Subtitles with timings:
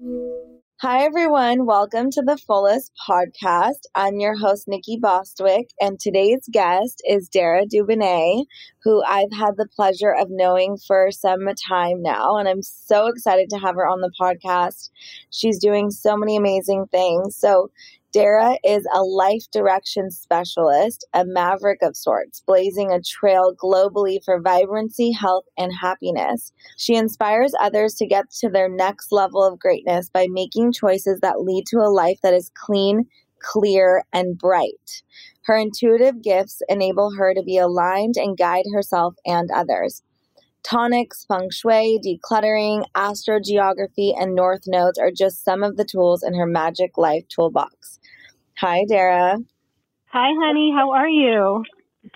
[0.00, 1.66] Hi, everyone.
[1.66, 3.80] Welcome to the Fullest podcast.
[3.96, 8.44] I'm your host, Nikki Bostwick, and today's guest is Dara Dubinet,
[8.84, 12.36] who I've had the pleasure of knowing for some time now.
[12.36, 14.90] And I'm so excited to have her on the podcast.
[15.30, 17.34] She's doing so many amazing things.
[17.34, 17.72] So,
[18.10, 24.40] Dara is a life direction specialist, a maverick of sorts, blazing a trail globally for
[24.40, 26.50] vibrancy, health, and happiness.
[26.78, 31.42] She inspires others to get to their next level of greatness by making choices that
[31.42, 33.04] lead to a life that is clean,
[33.42, 35.02] clear, and bright.
[35.42, 40.02] Her intuitive gifts enable her to be aligned and guide herself and others.
[40.62, 46.34] Tonics, feng shui, decluttering, astrogeography, and north nodes are just some of the tools in
[46.34, 47.97] her magic life toolbox.
[48.60, 49.36] Hi, Dara.
[50.06, 50.72] Hi, honey.
[50.76, 51.62] How are you?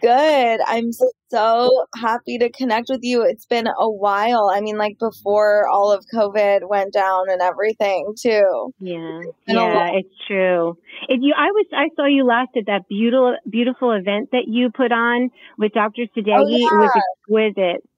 [0.00, 0.60] Good.
[0.66, 0.90] I'm
[1.30, 3.22] so happy to connect with you.
[3.22, 4.50] It's been a while.
[4.52, 8.74] I mean, like before all of COVID went down and everything, too.
[8.80, 10.76] Yeah, yeah, it's true.
[11.08, 14.70] If you, I was, I saw you last at that beautiful, beautiful event that you
[14.70, 16.06] put on with Dr.
[16.16, 16.34] Sadeghi.
[16.38, 16.56] Oh, yeah.
[16.56, 17.88] It was exquisite.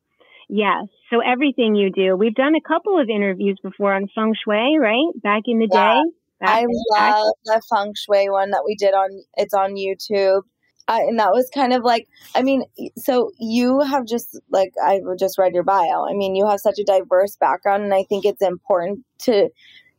[0.51, 0.85] Yes.
[1.09, 5.23] So everything you do, we've done a couple of interviews before on feng shui, right?
[5.23, 5.95] Back in the yeah.
[5.95, 6.11] day.
[6.43, 9.23] I love the feng shui one that we did on.
[9.37, 10.43] It's on YouTube.
[10.87, 12.63] Uh, and that was kind of like i mean
[12.95, 16.79] so you have just like i just read your bio i mean you have such
[16.79, 19.49] a diverse background and i think it's important to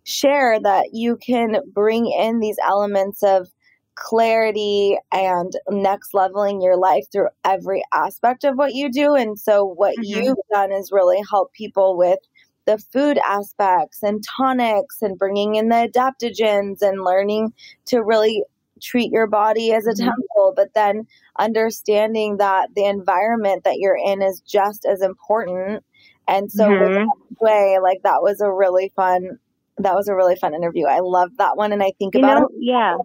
[0.04, 3.48] share that you can bring in these elements of
[3.96, 9.16] clarity and next leveling your life through every aspect of what you do.
[9.16, 10.22] And so, what mm-hmm.
[10.22, 12.20] you've done is really help people with
[12.66, 17.54] the food aspects and tonics and bringing in the adaptogens and learning
[17.86, 18.44] to really
[18.82, 20.06] treat your body as a mm-hmm.
[20.06, 21.08] temple, but then
[21.40, 25.84] understanding that the environment that you're in is just as important.
[26.28, 27.08] And so, mm-hmm.
[27.40, 29.40] way, like that was a really fun.
[29.78, 30.86] That was a really fun interview.
[30.88, 32.96] I loved that one, and I think you about know, yeah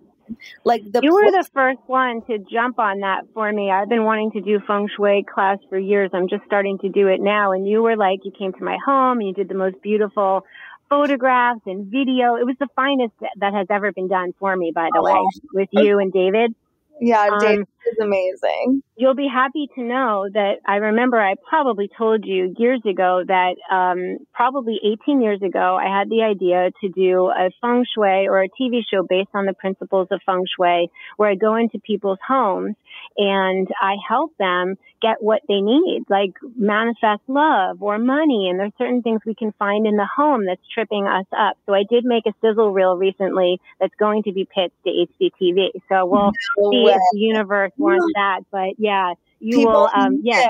[0.64, 3.70] like the you were the first one to jump on that for me.
[3.70, 6.10] I've been wanting to do feng shui class for years.
[6.12, 7.52] I'm just starting to do it now.
[7.52, 10.44] And you were like, you came to my home and you did the most beautiful
[10.88, 12.34] photographs and video.
[12.34, 15.20] It was the finest that has ever been done for me, by the oh, way,
[15.54, 16.54] with you and David.
[17.00, 18.82] Yeah, um, David is amazing.
[18.96, 23.56] You'll be happy to know that I remember I probably told you years ago that
[23.70, 28.42] um, probably 18 years ago I had the idea to do a feng shui or
[28.42, 32.18] a TV show based on the principles of feng shui, where I go into people's
[32.26, 32.76] homes
[33.16, 38.48] and I help them get what they need, like manifest love or money.
[38.48, 41.56] And there's certain things we can find in the home that's tripping us up.
[41.66, 45.80] So I did make a sizzle reel recently that's going to be pitched to HGTV.
[45.88, 46.92] So we'll no see way.
[46.92, 48.40] if the universe wants that.
[48.50, 50.46] But yeah, you People will, um, yeah,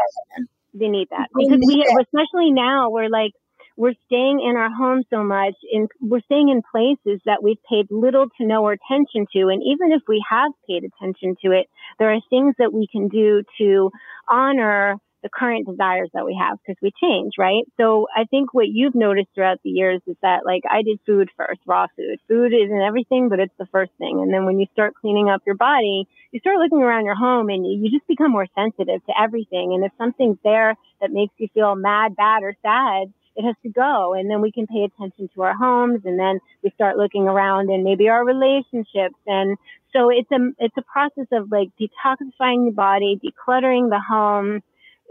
[0.75, 3.33] they need that because we, especially now, we're like,
[3.77, 7.87] we're staying in our home so much and we're staying in places that we've paid
[7.91, 9.49] little to no attention to.
[9.49, 11.67] And even if we have paid attention to it,
[11.99, 13.91] there are things that we can do to
[14.29, 17.65] honor the current desires that we have because we change, right?
[17.77, 21.29] So I think what you've noticed throughout the years is that like I did food
[21.37, 22.19] first, raw food.
[22.29, 24.21] Food isn't everything, but it's the first thing.
[24.21, 27.49] And then when you start cleaning up your body, you start looking around your home
[27.51, 29.75] and you just become more sensitive to everything.
[29.75, 33.69] And if something's there that makes you feel mad, bad, or sad, it has to
[33.69, 34.15] go.
[34.15, 37.71] And then we can pay attention to our homes and then we start looking around
[37.71, 39.17] and maybe our relationships.
[39.27, 39.57] And
[39.93, 44.63] so it's a, it's a process of like detoxifying the body, decluttering the home,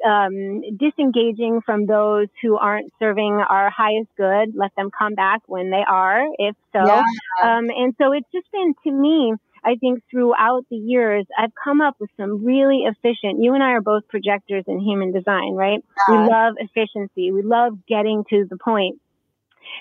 [0.06, 5.72] um, disengaging from those who aren't serving our highest good, let them come back when
[5.72, 6.86] they are, if so.
[6.86, 7.04] Yeah.
[7.44, 11.82] Um, and so it's just been to me, I think throughout the years, I've come
[11.82, 15.84] up with some really efficient, you and I are both projectors in human design, right?
[16.10, 17.32] We love efficiency.
[17.32, 19.00] We love getting to the point.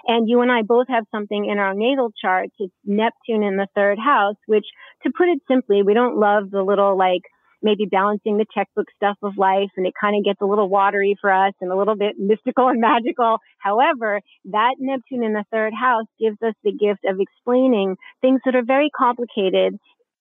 [0.06, 2.54] And you and I both have something in our natal charts.
[2.58, 4.66] It's Neptune in the third house, which
[5.04, 7.22] to put it simply, we don't love the little like
[7.62, 11.16] maybe balancing the textbook stuff of life and it kind of gets a little watery
[11.20, 13.38] for us and a little bit mystical and magical.
[13.58, 18.54] However, that Neptune in the third house gives us the gift of explaining things that
[18.54, 19.78] are very complicated,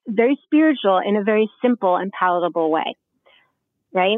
[0.08, 2.96] very spiritual in a very simple and palatable way.
[3.94, 4.18] Right?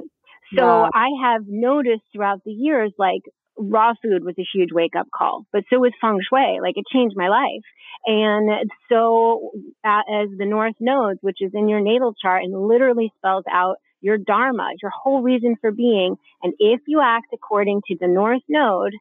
[0.55, 0.89] So yeah.
[0.93, 3.21] I have noticed throughout the years, like
[3.59, 6.59] raw food was a huge wake up call, but so was feng shui.
[6.61, 7.63] Like it changed my life.
[8.05, 9.51] And so
[9.85, 14.17] as the North nodes, which is in your natal chart and literally spells out your
[14.17, 16.15] dharma, your whole reason for being.
[16.41, 18.93] And if you act according to the North node,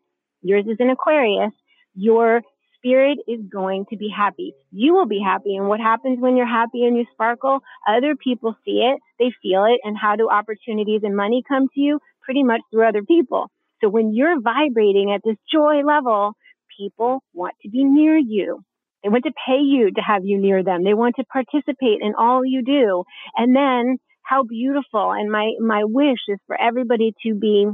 [0.43, 1.53] yours is in Aquarius,
[1.95, 2.43] your
[2.77, 4.55] spirit is going to be happy.
[4.73, 5.57] You will be happy.
[5.57, 7.61] And what happens when you're happy and you sparkle?
[7.87, 9.81] Other people see it, they feel it.
[9.85, 12.01] And how do opportunities and money come to you?
[12.23, 13.51] Pretty much through other people.
[13.83, 16.33] So when you're vibrating at this joy level,
[16.79, 18.63] people want to be near you.
[19.03, 20.83] They want to pay you to have you near them.
[20.85, 23.05] They want to participate in all you do.
[23.37, 25.13] And then how beautiful.
[25.13, 27.67] And my, my wish is for everybody to be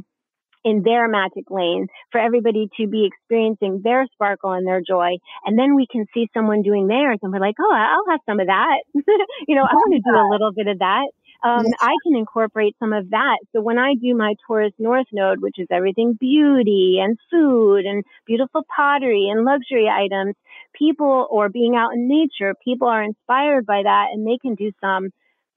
[0.65, 5.17] in their magic lane, for everybody to be experiencing their sparkle and their joy.
[5.45, 8.41] And then we can see someone doing theirs and we're like, oh, I'll have some
[8.41, 8.79] of that.
[8.95, 11.07] you know, I want to do a little bit of that.
[11.45, 13.37] Um, I can incorporate some of that.
[13.53, 18.03] So when I do my Taurus North Node, which is everything beauty and food and
[18.27, 20.37] beautiful pottery and luxury items,
[20.73, 24.73] people or being out in nature, people are inspired by that and they can do
[24.81, 25.11] some,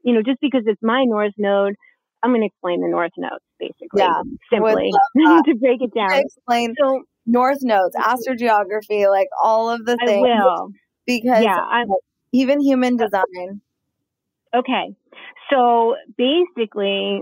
[0.04, 1.76] you know, just because it's my North Node,
[2.22, 4.02] I'm going to explain the North Nodes basically.
[4.02, 6.20] Yeah, simply to break it down.
[6.20, 10.26] Explain so, North Nodes, astrogeography, like all of the things.
[10.28, 10.72] I will
[11.06, 11.88] because yeah, I'm,
[12.34, 13.62] even human design.
[14.56, 14.96] Okay,
[15.50, 17.22] so basically,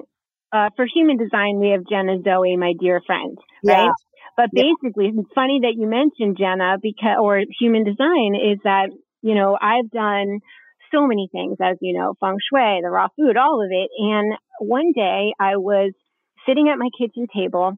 [0.52, 3.86] uh, for human design, we have Jenna Zoe, my dear friend, right?
[3.86, 3.92] Yeah.
[4.38, 5.22] But basically, yeah.
[5.22, 8.90] it's funny that you mentioned Jenna because, or human design is that,
[9.22, 10.40] you know, I've done
[10.94, 13.90] so many things, as you know, feng shui, the raw food, all of it.
[13.98, 15.94] And one day I was
[16.46, 17.78] sitting at my kitchen table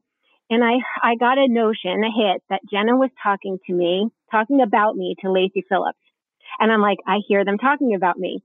[0.50, 4.60] and I, I got a notion, a hit that Jenna was talking to me, talking
[4.60, 5.98] about me to Lacy Phillips.
[6.58, 8.42] And I'm like, I hear them talking about me.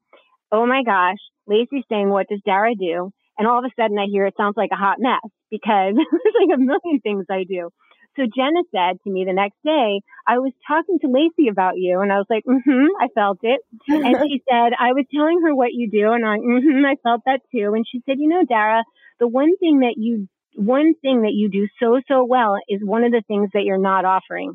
[0.53, 1.17] Oh my gosh,
[1.47, 3.09] Lacy's saying, what does Dara do?
[3.39, 6.35] And all of a sudden I hear it sounds like a hot mess because there's
[6.39, 7.69] like a million things I do.
[8.15, 12.01] So Jenna said to me the next day, I was talking to Lacy about you.
[12.01, 13.61] And I was like, mm-hmm, I felt it.
[13.87, 16.11] and she said, I was telling her what you do.
[16.11, 17.73] And I, mm-hmm, I felt that too.
[17.73, 18.83] And she said, you know, Dara,
[19.19, 23.03] the one thing that you, one thing that you do so, so well is one
[23.03, 24.53] of the things that you're not offering.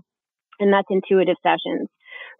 [0.60, 1.88] And that's intuitive sessions.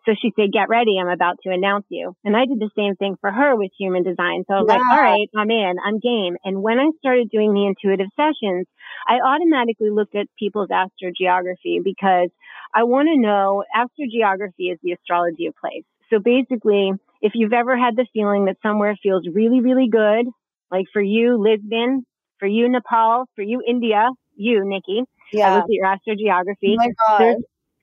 [0.09, 0.97] So she said, get ready.
[0.99, 2.17] I'm about to announce you.
[2.25, 4.45] And I did the same thing for her with human design.
[4.49, 6.37] So I was like, all right, I'm in, I'm game.
[6.45, 8.67] And when I started doing the intuitive sessions,
[9.07, 12.31] I automatically looked at people's astrogeography because
[12.75, 15.85] I want to know astrogeography is the astrology of place.
[16.09, 20.25] So basically, if you've ever had the feeling that somewhere feels really, really good,
[20.71, 22.07] like for you, Lisbon,
[22.39, 25.03] for you, Nepal, for you, India, you, Nikki,
[25.35, 25.53] yeah.
[25.53, 26.73] I looked at your astrogeography.
[26.73, 27.37] Oh my God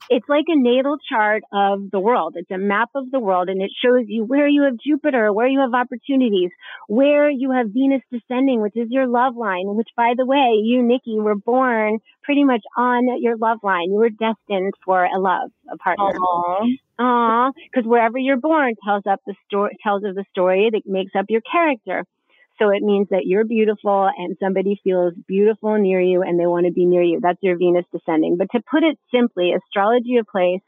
[0.09, 2.35] it's like a natal chart of the world.
[2.37, 5.47] It's a map of the world and it shows you where you have Jupiter, where
[5.47, 6.51] you have opportunities,
[6.87, 10.83] where you have Venus descending, which is your love line, which by the way, you,
[10.83, 13.91] Nikki, were born pretty much on your love line.
[13.91, 16.11] You were destined for a love, a partner.
[16.11, 16.65] Aww.
[16.99, 17.51] Aww.
[17.73, 21.25] Cause wherever you're born tells up the story, tells of the story that makes up
[21.29, 22.05] your character.
[22.59, 26.65] So it means that you're beautiful and somebody feels beautiful near you and they want
[26.65, 27.19] to be near you.
[27.21, 28.37] That's your Venus descending.
[28.37, 30.61] But to put it simply, astrology of place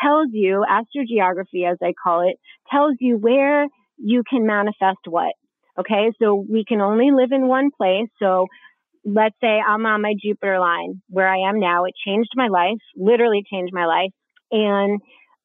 [0.00, 2.36] tells you, astrogeography as I call it,
[2.70, 3.66] tells you where
[3.98, 5.34] you can manifest what.
[5.78, 6.12] Okay.
[6.20, 8.08] So we can only live in one place.
[8.18, 8.46] So
[9.04, 11.84] let's say I'm on my Jupiter line where I am now.
[11.84, 14.10] It changed my life, literally changed my life.
[14.50, 15.00] And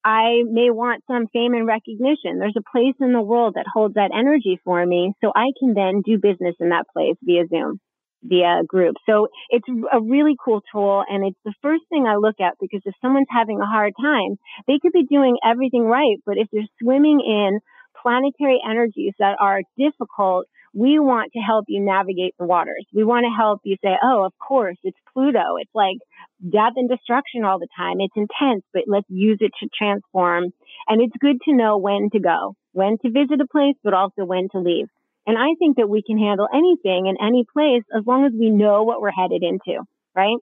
[0.07, 2.39] I may want some fame and recognition.
[2.39, 5.11] There's a place in the world that holds that energy for me.
[5.19, 7.81] So I can then do business in that place via Zoom,
[8.23, 8.95] via group.
[9.05, 11.03] So it's a really cool tool.
[11.09, 14.37] And it's the first thing I look at because if someone's having a hard time,
[14.65, 16.15] they could be doing everything right.
[16.25, 17.59] But if they're swimming in
[18.01, 22.85] planetary energies that are difficult, we want to help you navigate the waters.
[22.93, 25.57] We want to help you say, oh, of course, it's Pluto.
[25.59, 25.97] It's like
[26.41, 27.97] death and destruction all the time.
[27.99, 30.45] It's intense, but let's use it to transform.
[30.87, 34.25] And it's good to know when to go, when to visit a place, but also
[34.25, 34.87] when to leave.
[35.25, 38.49] And I think that we can handle anything in any place as long as we
[38.49, 39.83] know what we're headed into,
[40.15, 40.37] right?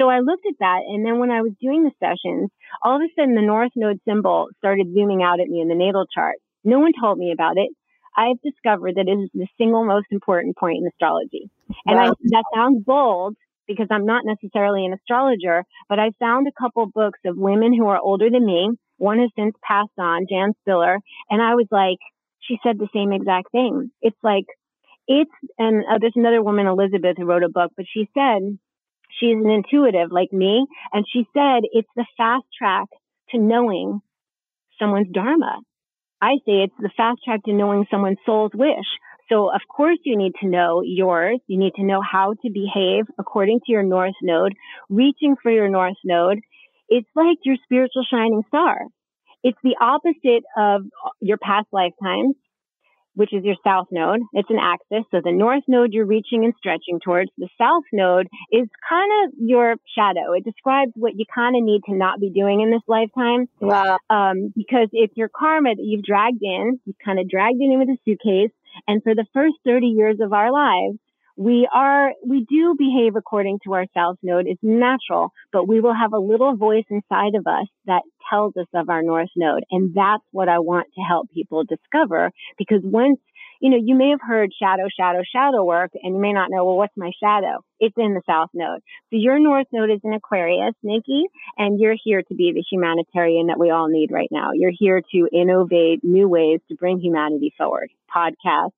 [0.00, 0.80] So I looked at that.
[0.88, 2.50] And then when I was doing the sessions,
[2.82, 5.76] all of a sudden the North Node symbol started zooming out at me in the
[5.76, 6.36] natal chart.
[6.64, 7.70] No one told me about it.
[8.16, 11.50] I've discovered that it is the single most important point in astrology.
[11.86, 12.10] And wow.
[12.10, 16.86] I, that sounds bold, because I'm not necessarily an astrologer, but I found a couple
[16.86, 18.70] books of women who are older than me.
[18.98, 20.98] One has since passed on, Jan Spiller,
[21.30, 21.98] and I was like,
[22.40, 23.90] she said the same exact thing.
[24.02, 24.44] It's like,
[25.08, 28.58] it's, and uh, there's another woman, Elizabeth, who wrote a book, but she said
[29.18, 32.88] she's an intuitive like me, and she said it's the fast track
[33.30, 34.00] to knowing
[34.78, 35.60] someone's dharma.
[36.24, 38.88] I say it's the fast track to knowing someone's soul's wish.
[39.28, 41.38] So of course you need to know yours.
[41.46, 44.54] You need to know how to behave according to your North Node,
[44.88, 46.40] reaching for your North Node.
[46.88, 48.86] It's like your spiritual shining star.
[49.42, 50.84] It's the opposite of
[51.20, 52.36] your past lifetimes,
[53.14, 54.20] which is your South Node.
[54.32, 55.04] It's an axis.
[55.10, 57.30] So the North Node you're reaching and stretching towards.
[57.38, 60.32] The South Node is kind of your shadow.
[60.32, 63.48] It describes what you kind of need to not be doing in this lifetime.
[63.60, 63.98] Wow.
[64.10, 66.80] Um, because it's your karma that you've dragged in.
[66.84, 68.52] You've kind of dragged it in with a suitcase
[68.86, 70.98] and for the first 30 years of our lives,
[71.36, 74.46] we are, we do behave according to our south node.
[74.46, 78.66] It's natural, but we will have a little voice inside of us that tells us
[78.74, 79.64] of our north node.
[79.70, 83.18] And that's what I want to help people discover because once,
[83.60, 86.64] you know, you may have heard shadow, shadow, shadow work and you may not know,
[86.64, 87.64] well, what's my shadow?
[87.80, 88.80] It's in the south node.
[89.10, 91.24] So your north node is in Aquarius, Nikki,
[91.56, 94.50] and you're here to be the humanitarian that we all need right now.
[94.54, 97.90] You're here to innovate new ways to bring humanity forward.
[98.14, 98.70] Podcasts,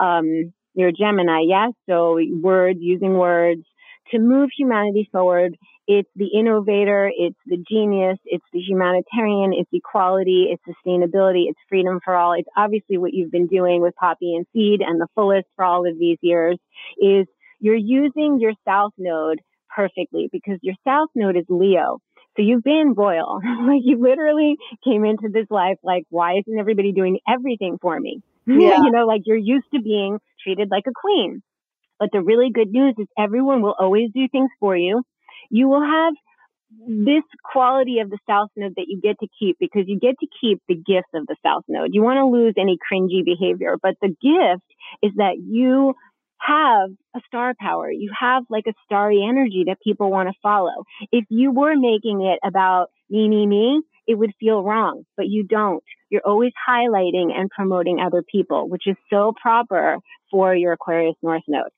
[0.00, 1.72] um, you're a Gemini, yes?
[1.88, 3.62] So words, using words
[4.10, 5.56] to move humanity forward.
[5.88, 11.98] It's the innovator, it's the genius, it's the humanitarian, it's equality, it's sustainability, it's freedom
[12.04, 12.34] for all.
[12.34, 15.88] It's obviously what you've been doing with Poppy and Seed and the fullest for all
[15.88, 16.56] of these years
[16.98, 17.26] is
[17.58, 19.40] you're using your South Node
[19.74, 21.98] perfectly because your South Node is Leo.
[22.36, 23.40] So you've been royal.
[23.66, 28.22] like you literally came into this life like, why isn't everybody doing everything for me?
[28.46, 28.82] Yeah.
[28.82, 31.42] you know, like you're used to being treated like a queen.
[31.98, 35.02] But the really good news is everyone will always do things for you.
[35.50, 36.14] You will have
[36.86, 40.26] this quality of the South Node that you get to keep because you get to
[40.40, 41.90] keep the gift of the South Node.
[41.92, 44.64] You want to lose any cringy behavior, but the gift
[45.02, 45.94] is that you
[46.38, 47.90] have a star power.
[47.90, 50.84] You have like a starry energy that people want to follow.
[51.12, 55.44] If you were making it about me, me, me, it would feel wrong, but you
[55.44, 55.82] don't.
[56.12, 59.96] You're always highlighting and promoting other people, which is so proper
[60.30, 61.72] for your Aquarius North Node.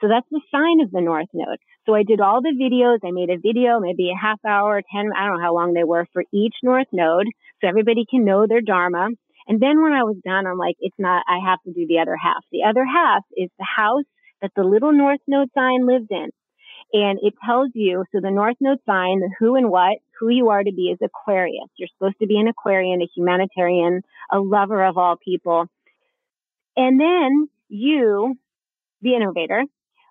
[0.00, 1.58] So that's the sign of the North Node.
[1.86, 3.06] So I did all the videos.
[3.06, 5.84] I made a video, maybe a half hour, 10, I don't know how long they
[5.84, 7.28] were for each North Node.
[7.60, 9.10] So everybody can know their Dharma.
[9.46, 12.00] And then when I was done, I'm like, it's not, I have to do the
[12.00, 12.42] other half.
[12.50, 14.04] The other half is the house
[14.42, 16.30] that the little North Node sign lives in.
[16.92, 20.48] And it tells you, so the North Node sign, the who and what, who you
[20.48, 21.68] are to be is Aquarius.
[21.76, 24.02] You're supposed to be an Aquarian, a humanitarian,
[24.32, 25.66] a lover of all people.
[26.76, 28.36] And then you,
[29.02, 29.64] the innovator,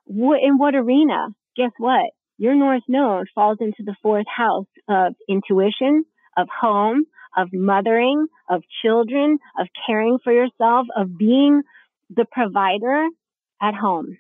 [0.08, 1.30] in what arena?
[1.56, 2.12] Guess what?
[2.38, 6.06] Your North Node falls into the fourth house of intuition,
[6.38, 7.06] of home,
[7.36, 11.64] of mothering, of children, of caring for yourself, of being
[12.16, 13.08] the provider
[13.60, 14.18] at home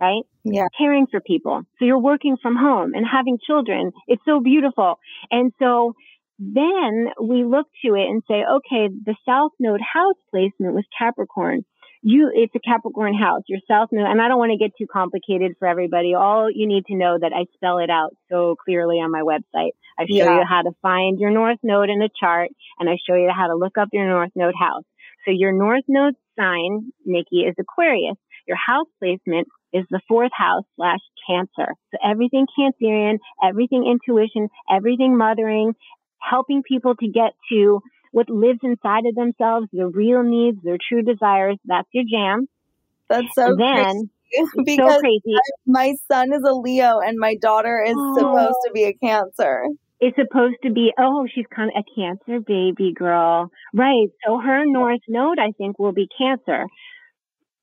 [0.00, 0.22] right?
[0.44, 0.66] Yeah.
[0.78, 1.62] Caring for people.
[1.78, 3.92] So you're working from home and having children.
[4.06, 4.98] It's so beautiful.
[5.30, 5.94] And so
[6.38, 11.64] then we look to it and say, okay, the South Node house placement was Capricorn.
[12.02, 14.86] You, it's a Capricorn house, your South Node, and I don't want to get too
[14.90, 16.14] complicated for everybody.
[16.14, 19.72] All you need to know that I spell it out so clearly on my website.
[19.98, 20.38] I show yeah.
[20.38, 23.48] you how to find your North Node in a chart and I show you how
[23.48, 24.84] to look up your North Node house.
[25.26, 28.16] So your North Node sign, Nikki, is Aquarius.
[28.48, 31.74] Your house placement is the fourth house slash cancer.
[31.90, 35.74] So everything Cancerian, everything intuition, everything mothering,
[36.18, 37.80] helping people to get to
[38.12, 41.56] what lives inside of themselves, their real needs, their true desires.
[41.64, 42.48] That's your jam.
[43.08, 44.10] That's so and then
[44.64, 45.34] because so crazy.
[45.66, 48.14] my son is a Leo and my daughter is oh.
[48.16, 49.64] supposed to be a Cancer.
[50.00, 53.50] It's supposed to be, oh, she's kind of a Cancer baby girl.
[53.74, 54.08] Right.
[54.26, 56.64] So her North Node, I think, will be Cancer.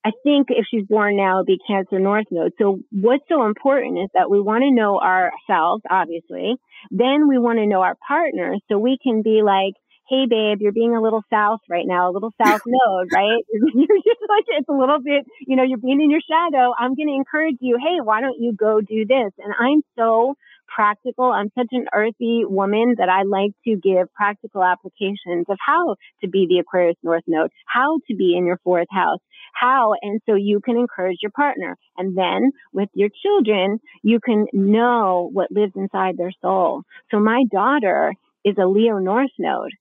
[0.06, 2.54] I think if she's born now, it'd be Cancer North Node.
[2.60, 6.56] So what's so important is that we want to know ourselves, obviously.
[6.92, 9.74] Then we want to know our partners so we can be like,
[10.10, 13.44] hey babe, you're being a little south right now, a little south node, right?
[13.52, 16.74] you're just like, it's a little bit, you know, you're being in your shadow.
[16.78, 17.78] I'm going to encourage you.
[17.78, 19.32] Hey, why don't you go do this?
[19.38, 20.36] And I'm so
[20.74, 21.26] practical.
[21.26, 26.28] I'm such an earthy woman that I like to give practical applications of how to
[26.28, 29.20] be the Aquarius North Node, how to be in your fourth house,
[29.54, 29.94] how.
[30.02, 31.78] And so you can encourage your partner.
[31.98, 36.84] And then with your children, you can know what lives inside their soul.
[37.12, 39.72] So my daughter is a Leo North node.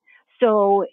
[0.40, 0.86] So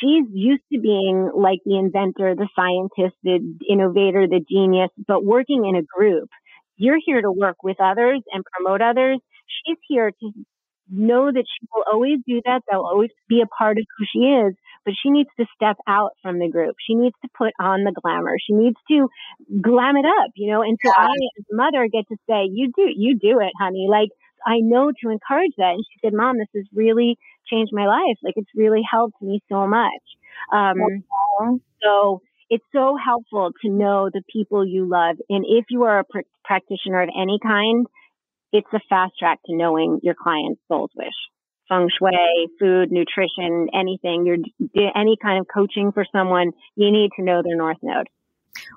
[0.00, 5.66] she's used to being like the inventor, the scientist, the innovator, the genius, but working
[5.66, 6.28] in a group.
[6.76, 9.20] You're here to work with others and promote others.
[9.66, 10.32] She's here to
[10.90, 12.62] know that she will always do that.
[12.70, 14.54] That will always be a part of who she is,
[14.84, 16.76] but she needs to step out from the group.
[16.86, 18.36] She needs to put on the glamour.
[18.44, 19.08] She needs to
[19.60, 20.62] glam it up, you know.
[20.62, 21.04] And so yeah.
[21.04, 24.10] I, as a mother, get to say, "You do, you do it, honey." Like
[24.46, 25.74] I know to encourage that.
[25.74, 27.18] And she said, "Mom, this has really
[27.50, 28.18] changed my life.
[28.22, 30.04] Like it's really helped me so much."
[30.52, 31.00] Um,
[31.82, 36.04] so it's so helpful to know the people you love, and if you are a
[36.04, 37.86] pr- practitioner of any kind,
[38.54, 41.12] it's a fast track to knowing your client's soul's wish
[41.68, 47.24] feng shui, food, nutrition, anything, you're any kind of coaching for someone, you need to
[47.24, 48.08] know their north node.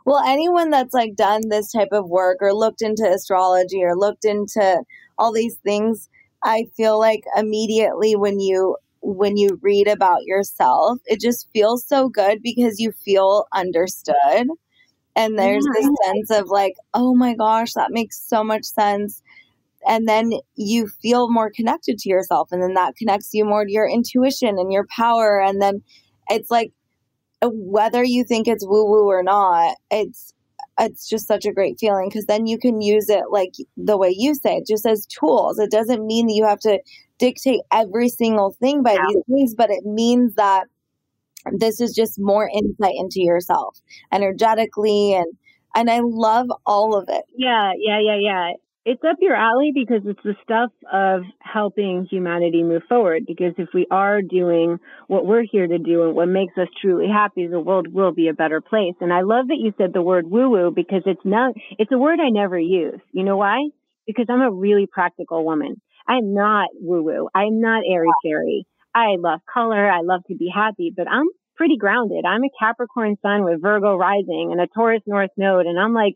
[0.05, 4.25] Well, anyone that's like done this type of work or looked into astrology or looked
[4.25, 4.83] into
[5.17, 6.09] all these things,
[6.43, 12.09] I feel like immediately when you when you read about yourself, it just feels so
[12.09, 14.47] good because you feel understood.
[15.15, 15.81] And there's yeah.
[15.81, 19.21] this sense of like, oh my gosh, that makes so much sense.
[19.85, 22.49] And then you feel more connected to yourself.
[22.51, 25.41] And then that connects you more to your intuition and your power.
[25.41, 25.83] And then
[26.29, 26.71] it's like,
[27.41, 30.33] uh, whether you think it's woo woo or not, it's
[30.79, 34.13] it's just such a great feeling because then you can use it like the way
[34.15, 35.59] you say it, just as tools.
[35.59, 36.79] It doesn't mean that you have to
[37.17, 39.05] dictate every single thing by yeah.
[39.07, 40.65] these things, but it means that
[41.51, 43.79] this is just more insight into yourself
[44.11, 45.27] energetically and
[45.75, 47.23] and I love all of it.
[47.35, 48.51] Yeah, yeah, yeah, yeah
[48.87, 53.23] it's up your alley because it's the stuff of helping humanity move forward.
[53.27, 57.07] Because if we are doing what we're here to do and what makes us truly
[57.11, 58.95] happy, the world will be a better place.
[59.01, 61.97] And I love that you said the word woo woo because it's not, it's a
[61.97, 63.01] word I never use.
[63.11, 63.57] You know why?
[64.05, 65.81] Because I'm a really practical woman.
[66.07, 67.27] I'm not woo woo.
[67.35, 68.65] I'm not airy fairy.
[68.95, 69.91] I love color.
[69.91, 71.27] I love to be happy, but I'm
[71.57, 72.23] pretty grounded.
[72.23, 75.65] I'm a Capricorn sun with Virgo rising and a Taurus North node.
[75.65, 76.13] And I'm like,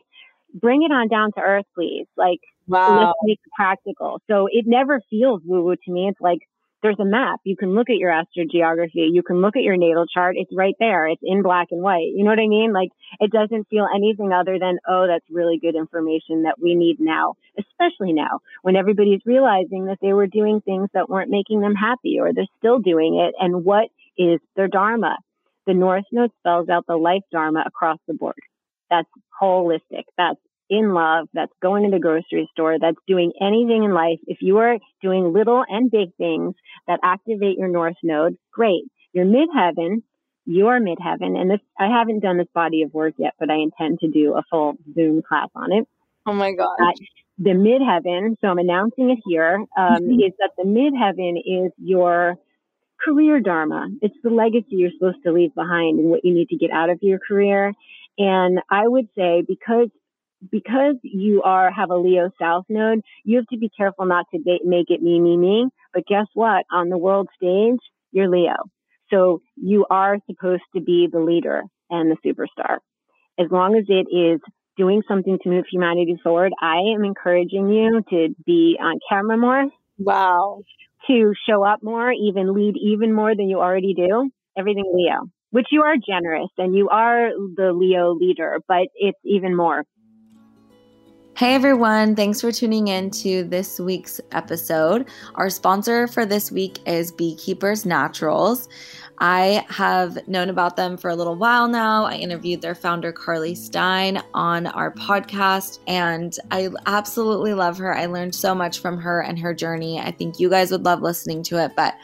[0.54, 2.08] bring it on down to earth, please.
[2.16, 2.40] Like,
[2.72, 3.00] Wow.
[3.00, 4.22] Let's make it practical.
[4.30, 6.08] So it never feels woo woo to me.
[6.08, 6.40] It's like
[6.82, 7.40] there's a map.
[7.44, 9.10] You can look at your astrogeography.
[9.12, 10.36] You can look at your natal chart.
[10.38, 11.08] It's right there.
[11.08, 12.12] It's in black and white.
[12.16, 12.74] You know what I mean?
[12.74, 16.98] Like it doesn't feel anything other than, oh, that's really good information that we need
[17.00, 21.76] now, especially now when everybody's realizing that they were doing things that weren't making them
[21.76, 23.36] happy or they're still doing it.
[23.40, 25.18] And what is their dharma?
[25.68, 28.34] The North Node spells out the life dharma across the board.
[28.90, 29.08] That's
[29.40, 30.06] holistic.
[30.18, 30.40] That's
[30.72, 34.58] in love, that's going to the grocery store, that's doing anything in life, if you
[34.60, 36.56] are doing little and big things
[36.88, 38.86] that activate your north node, great.
[39.12, 40.02] Your midheaven,
[40.46, 44.00] your midheaven, and this, I haven't done this body of work yet, but I intend
[44.00, 45.86] to do a full Zoom class on it.
[46.26, 46.78] Oh my God.
[46.80, 46.94] Uh,
[47.38, 50.22] the midheaven, so I'm announcing it here, um, mm-hmm.
[50.22, 52.38] is that the midheaven is your
[53.04, 53.90] career dharma.
[54.02, 56.90] It's the legacy you're supposed to leave behind and what you need to get out
[56.90, 57.74] of your career.
[58.18, 59.90] And I would say because
[60.50, 64.40] because you are have a Leo South node, you have to be careful not to
[64.64, 65.68] make it me, me, me.
[65.94, 66.66] But guess what?
[66.72, 67.80] On the world stage,
[68.12, 68.56] you're Leo.
[69.10, 72.78] So you are supposed to be the leader and the superstar.
[73.40, 74.40] As long as it is
[74.78, 79.66] doing something to move humanity forward, I am encouraging you to be on camera more.
[79.98, 80.62] Wow.
[81.08, 84.30] To show up more, even lead even more than you already do.
[84.58, 89.56] Everything Leo, which you are generous and you are the Leo leader, but it's even
[89.56, 89.84] more.
[91.42, 95.10] Hey everyone, thanks for tuning in to this week's episode.
[95.34, 98.70] Our sponsor for this week is Beekeepers Naturals.
[99.18, 102.06] I have known about them for a little while now.
[102.06, 107.98] I interviewed their founder, Carly Stein, on our podcast, and I absolutely love her.
[107.98, 110.00] I learned so much from her and her journey.
[110.00, 111.96] I think you guys would love listening to it, but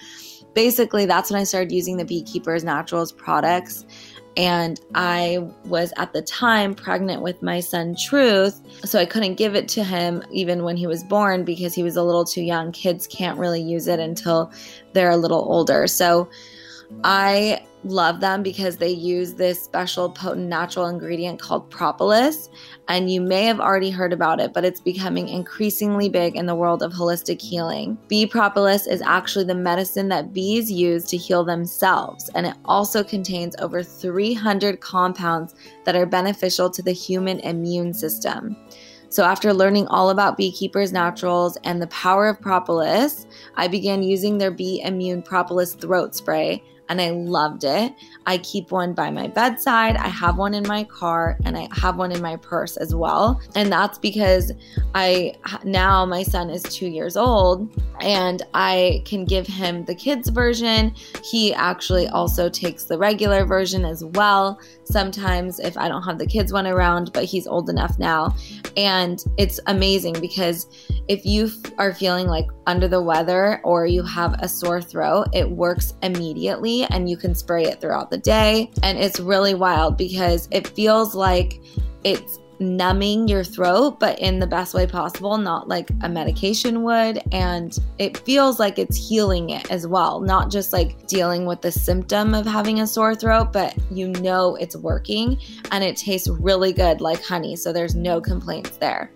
[0.56, 3.86] basically, that's when I started using the Beekeepers Naturals products.
[4.38, 8.62] And I was at the time pregnant with my son Truth.
[8.86, 11.96] So I couldn't give it to him even when he was born because he was
[11.96, 12.72] a little too young.
[12.72, 14.52] Kids can't really use it until
[14.94, 15.88] they're a little older.
[15.88, 16.30] So
[17.04, 22.50] I love them because they use this special potent natural ingredient called propolis.
[22.88, 26.56] And you may have already heard about it, but it's becoming increasingly big in the
[26.56, 27.98] world of holistic healing.
[28.08, 32.30] Bee propolis is actually the medicine that bees use to heal themselves.
[32.36, 38.56] And it also contains over 300 compounds that are beneficial to the human immune system.
[39.10, 44.38] So, after learning all about Beekeepers Naturals and the power of propolis, I began using
[44.38, 47.94] their Bee Immune Propolis Throat Spray and I loved it.
[48.28, 51.96] I keep one by my bedside, I have one in my car, and I have
[51.96, 53.42] one in my purse as well.
[53.56, 54.52] And that's because
[54.94, 60.30] I now my son is two years old and I can give him the kids
[60.30, 60.94] version.
[61.24, 64.60] He actually also takes the regular version as well.
[64.84, 68.36] Sometimes if I don't have the kids one around, but he's old enough now.
[68.76, 70.68] And it's amazing because
[71.08, 75.50] if you are feeling like under the weather or you have a sore throat, it
[75.50, 78.72] works immediately and you can spray it throughout the day.
[78.84, 81.62] And it's really wild because it feels like
[82.04, 87.22] it's numbing your throat, but in the best way possible, not like a medication would.
[87.32, 91.72] And it feels like it's healing it as well, not just like dealing with the
[91.72, 95.40] symptom of having a sore throat, but you know it's working
[95.72, 97.56] and it tastes really good like honey.
[97.56, 99.12] So there's no complaints there.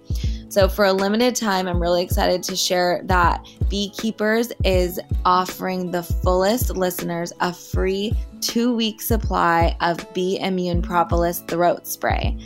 [0.51, 6.03] So, for a limited time, I'm really excited to share that Beekeepers is offering the
[6.03, 12.37] fullest listeners a free two week supply of Bee Immune Propolis throat spray.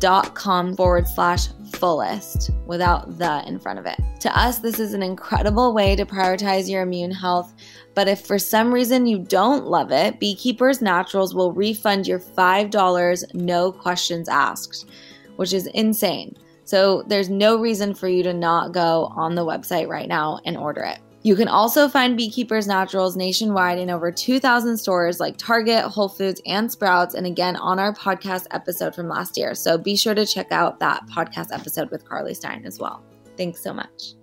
[0.00, 3.98] Dot com forward slash fullest without the in front of it.
[4.20, 7.54] To us, this is an incredible way to prioritize your immune health.
[7.94, 13.34] But if for some reason you don't love it, Beekeepers Naturals will refund your $5
[13.34, 14.88] no questions asked,
[15.36, 16.36] which is insane.
[16.64, 20.56] So there's no reason for you to not go on the website right now and
[20.56, 20.98] order it.
[21.26, 26.40] You can also find Beekeepers Naturals nationwide in over 2,000 stores like Target, Whole Foods,
[26.46, 29.52] and Sprouts, and again on our podcast episode from last year.
[29.56, 33.02] So be sure to check out that podcast episode with Carly Stein as well.
[33.36, 34.14] Thanks so much.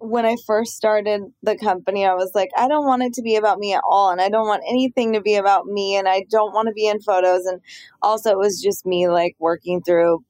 [0.00, 3.36] When I first started the company, I was like, I don't want it to be
[3.36, 4.10] about me at all.
[4.10, 5.96] And I don't want anything to be about me.
[5.96, 7.46] And I don't want to be in photos.
[7.46, 7.62] And
[8.02, 10.26] also, it was just me like working through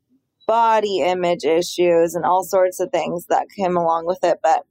[0.47, 4.38] body image issues and all sorts of things that came along with it.
[4.40, 4.64] But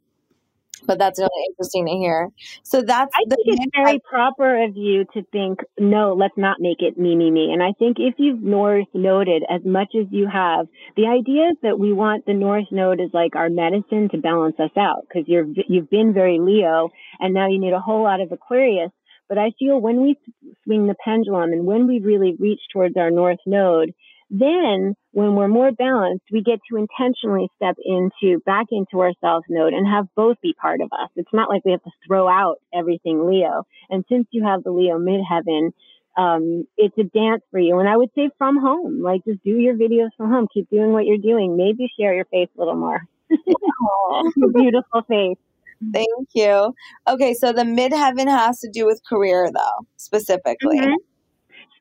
[0.85, 2.29] but that's really interesting to hear.
[2.63, 6.81] So that's I think it's very proper of you to think, no, let's not make
[6.81, 7.51] it me, me, me.
[7.51, 11.57] And I think if you've North noted as much as you have, the idea is
[11.63, 15.27] that we want the North node as like our medicine to balance us out because
[15.27, 18.91] you're you've been very Leo, and now you need a whole lot of Aquarius.
[19.29, 20.17] But I feel when we
[20.63, 23.93] swing the pendulum and when we really reach towards our North node,
[24.33, 29.43] then when we're more balanced, we get to intentionally step into back into our south
[29.47, 31.09] node and have both be part of us.
[31.15, 33.63] It's not like we have to throw out everything Leo.
[33.91, 35.71] And since you have the Leo midheaven,
[36.17, 37.79] um, it's a dance for you.
[37.79, 40.47] And I would say from home, like just do your videos from home.
[40.51, 41.55] Keep doing what you're doing.
[41.55, 43.01] Maybe share your face a little more.
[44.55, 45.37] beautiful face.
[45.91, 46.73] Thank you.
[47.07, 50.79] Okay, so the midheaven has to do with career, though, specifically.
[50.79, 50.93] Mm-hmm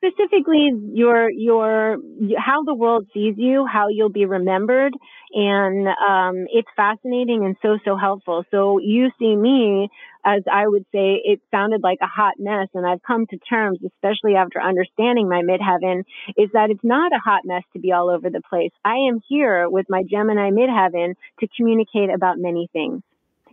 [0.03, 1.97] specifically your your
[2.37, 4.93] how the world sees you, how you'll be remembered,
[5.33, 8.43] and um, it's fascinating and so so helpful.
[8.51, 9.89] So you see me
[10.25, 13.79] as I would say it sounded like a hot mess, and I've come to terms,
[13.85, 16.03] especially after understanding my midheaven,
[16.37, 18.71] is that it's not a hot mess to be all over the place.
[18.85, 23.01] I am here with my Gemini midheaven to communicate about many things,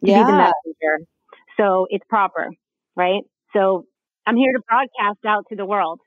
[0.05, 0.25] to yeah.
[0.25, 1.07] be the messenger.
[1.57, 2.51] So it's proper,
[2.97, 3.23] right?
[3.53, 3.87] So
[4.27, 6.01] I'm here to broadcast out to the world.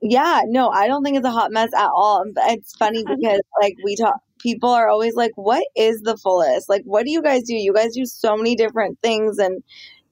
[0.00, 2.24] Yeah, no, I don't think it's a hot mess at all.
[2.36, 6.68] It's funny because like we talk people are always like, What is the fullest?
[6.68, 7.54] Like, what do you guys do?
[7.54, 9.62] You guys do so many different things and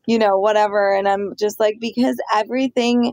[0.07, 0.95] you know, whatever.
[0.95, 3.12] And I'm just like, because everything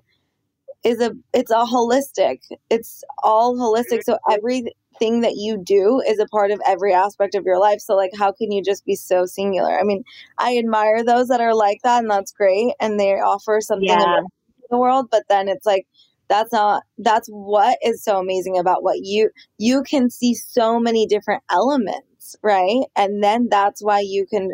[0.83, 2.39] is a it's a holistic.
[2.69, 4.03] It's all holistic.
[4.03, 4.33] So mm-hmm.
[4.33, 7.79] everything that you do is a part of every aspect of your life.
[7.79, 9.79] So like how can you just be so singular?
[9.79, 10.03] I mean,
[10.37, 14.19] I admire those that are like that and that's great and they offer something yeah.
[14.19, 14.25] in
[14.69, 15.85] the world, but then it's like
[16.29, 21.05] that's not that's what is so amazing about what you you can see so many
[21.05, 24.49] different elements right and then that's why you can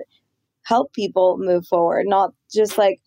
[0.64, 3.00] help people move forward not just like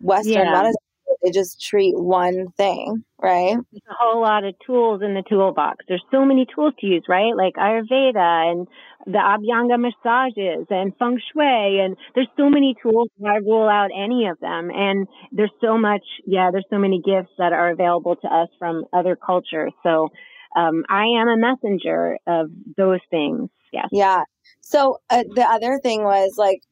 [0.00, 0.52] western yeah.
[0.52, 0.74] medicine
[1.22, 3.56] they just treat one thing, right?
[3.72, 5.84] There's a whole lot of tools in the toolbox.
[5.88, 7.34] There's so many tools to use, right?
[7.36, 8.68] Like Ayurveda and
[9.06, 11.80] the Abhyanga massages and feng shui.
[11.80, 13.08] And there's so many tools.
[13.24, 14.70] I rule out any of them.
[14.74, 18.84] And there's so much, yeah, there's so many gifts that are available to us from
[18.92, 19.72] other cultures.
[19.82, 20.08] So,
[20.56, 23.50] um, I am a messenger of those things.
[23.72, 23.88] Yes.
[23.92, 24.22] Yeah.
[24.60, 26.62] So uh, the other thing was like,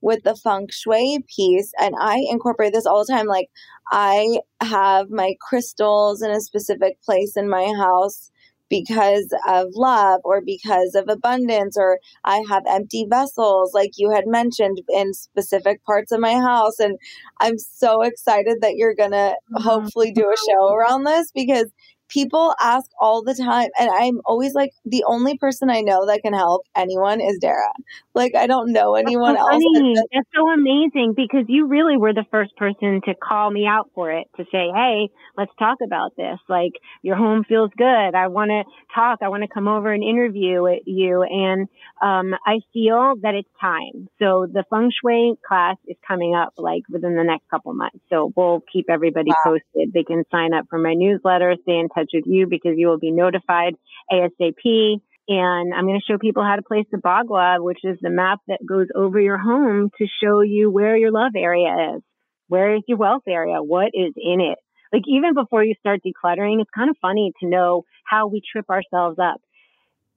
[0.00, 3.26] with the feng shui piece, and I incorporate this all the time.
[3.26, 3.48] Like,
[3.90, 8.30] I have my crystals in a specific place in my house
[8.70, 14.26] because of love or because of abundance, or I have empty vessels, like you had
[14.26, 16.78] mentioned, in specific parts of my house.
[16.78, 16.98] And
[17.40, 19.62] I'm so excited that you're to mm-hmm.
[19.62, 21.66] hopefully do a show around this because
[22.08, 26.20] people ask all the time and i'm always like the only person i know that
[26.22, 27.72] can help anyone is dara.
[28.14, 29.94] Like i don't know anyone That's so else funny.
[30.12, 34.10] That's so amazing because you really were the first person to call me out for
[34.10, 36.38] it to say hey let's talk about this.
[36.48, 38.14] Like your home feels good.
[38.14, 39.20] I want to talk.
[39.22, 41.22] I want to come over and interview you.
[41.22, 41.68] And
[42.02, 44.08] um, i feel that it's time.
[44.18, 47.98] So the feng shui class is coming up like within the next couple months.
[48.10, 49.52] So we'll keep everybody wow.
[49.52, 49.92] posted.
[49.92, 52.88] They can sign up for my newsletter stay in touch touch with you because you
[52.88, 53.74] will be notified
[54.12, 55.00] ASAP.
[55.30, 58.40] And I'm going to show people how to place the Bagua, which is the map
[58.48, 62.02] that goes over your home to show you where your love area is.
[62.48, 63.62] Where is your wealth area?
[63.62, 64.58] What is in it?
[64.90, 68.70] Like even before you start decluttering, it's kind of funny to know how we trip
[68.70, 69.40] ourselves up.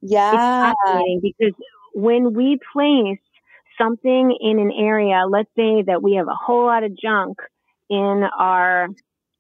[0.02, 0.72] Yeah.
[0.72, 1.54] It's fascinating because
[1.94, 3.20] when we place
[3.78, 7.38] something in an area, let's say that we have a whole lot of junk
[7.90, 8.88] in our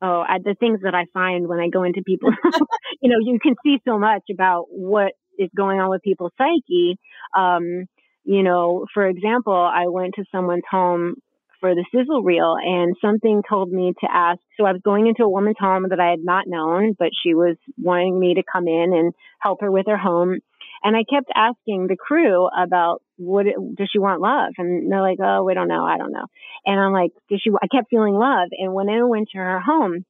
[0.02, 2.30] oh, I, the things that I find when I go into people,
[3.02, 6.98] you know, you can see so much about what is going on with people's psyche.
[7.38, 7.86] Um,
[8.24, 11.16] you know, for example, I went to someone's home
[11.60, 14.40] for the sizzle reel and something told me to ask.
[14.58, 17.34] So I was going into a woman's home that I had not known, but she
[17.34, 20.40] was wanting me to come in and help her with her home.
[20.84, 24.54] And I kept asking the crew about what does she want love?
[24.58, 25.84] And they're like, oh, we don't know.
[25.84, 26.26] I don't know.
[26.66, 27.52] And I'm like, does she?
[27.52, 28.50] I kept feeling love.
[28.52, 30.06] And when I went to her home,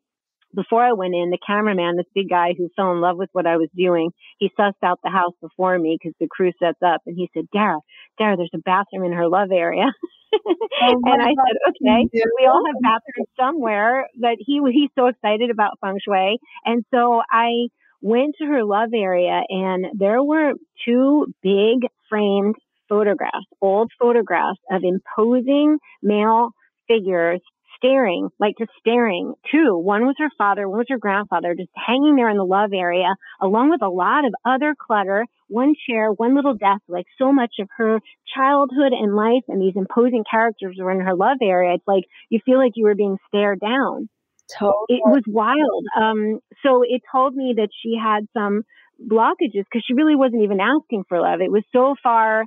[0.56, 3.48] before I went in, the cameraman, this big guy who fell in love with what
[3.48, 7.02] I was doing, he sussed out the house before me because the crew sets up,
[7.06, 7.80] and he said, "Dara,
[8.18, 9.88] Dara, there's a bathroom in her love area."
[10.34, 10.40] oh
[11.04, 12.08] and I said, "Okay,
[12.40, 17.22] we all have bathrooms somewhere." But he he's so excited about feng shui, and so
[17.30, 17.68] I
[18.02, 20.54] went to her love area, and there were
[20.86, 22.56] two big framed
[22.90, 26.50] photographs, old photographs of imposing male
[26.88, 27.42] figures
[27.78, 29.34] staring, like just staring.
[29.52, 32.72] Two, one was her father, one was her grandfather, just hanging there in the love
[32.74, 37.32] area, along with a lot of other clutter, one chair, one little desk, like so
[37.32, 38.00] much of her
[38.36, 41.74] childhood and life and these imposing characters were in her love area.
[41.74, 44.10] It's like you feel like you were being stared down.
[44.58, 44.86] Totally.
[44.90, 45.86] It was wild.
[45.96, 48.64] Um, so it told me that she had some
[49.02, 51.42] blockages because she really wasn't even asking for love.
[51.42, 52.46] It was so far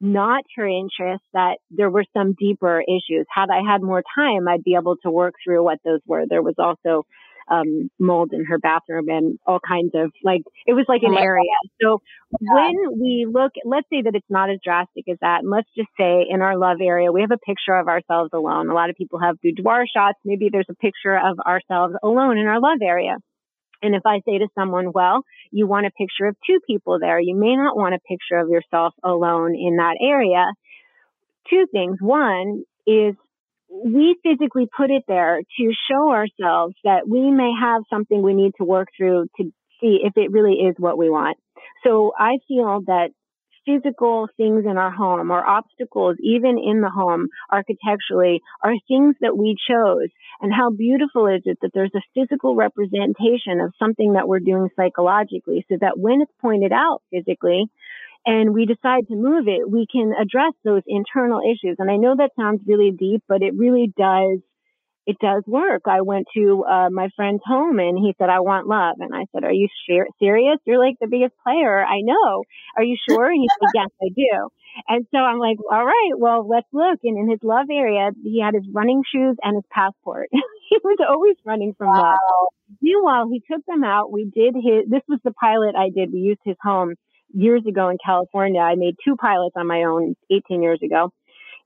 [0.00, 3.26] not her interest that there were some deeper issues.
[3.32, 6.24] Had I had more time, I'd be able to work through what those were.
[6.28, 7.04] There was also
[7.48, 11.22] um, mold in her bathroom and all kinds of like it was like an oh
[11.22, 11.56] area.
[11.82, 12.00] So
[12.40, 15.90] when we look, let's say that it's not as drastic as that, and let's just
[15.98, 18.70] say in our love area we have a picture of ourselves alone.
[18.70, 20.18] A lot of people have boudoir shots.
[20.24, 23.16] Maybe there's a picture of ourselves alone in our love area.
[23.82, 27.20] And if I say to someone, well, you want a picture of two people there,
[27.20, 30.46] you may not want a picture of yourself alone in that area.
[31.50, 31.98] Two things.
[32.00, 33.14] One is
[33.68, 38.52] we physically put it there to show ourselves that we may have something we need
[38.58, 39.44] to work through to
[39.80, 41.36] see if it really is what we want.
[41.84, 43.10] So I feel that
[43.66, 49.36] physical things in our home or obstacles, even in the home architecturally, are things that
[49.36, 50.08] we chose.
[50.40, 54.68] And how beautiful is it that there's a physical representation of something that we're doing
[54.76, 57.66] psychologically so that when it's pointed out physically,
[58.26, 61.76] and we decide to move it, we can address those internal issues.
[61.78, 64.40] And I know that sounds really deep, but it really does
[65.06, 65.82] it does work.
[65.86, 68.96] I went to uh, my friend's home and he said, I want love.
[69.00, 70.58] And I said, Are you serious?
[70.64, 72.44] You're like the biggest player I know.
[72.76, 73.26] Are you sure?
[73.30, 74.48] And he said, Yes, I do.
[74.88, 77.00] And so I'm like, All right, well, let's look.
[77.04, 80.28] And in his love area, he had his running shoes and his passport.
[80.32, 82.12] he was always running from wow.
[82.12, 82.48] love.
[82.80, 84.10] Meanwhile, he took them out.
[84.10, 86.12] We did his, this was the pilot I did.
[86.12, 86.94] We used his home
[87.34, 88.60] years ago in California.
[88.60, 91.10] I made two pilots on my own 18 years ago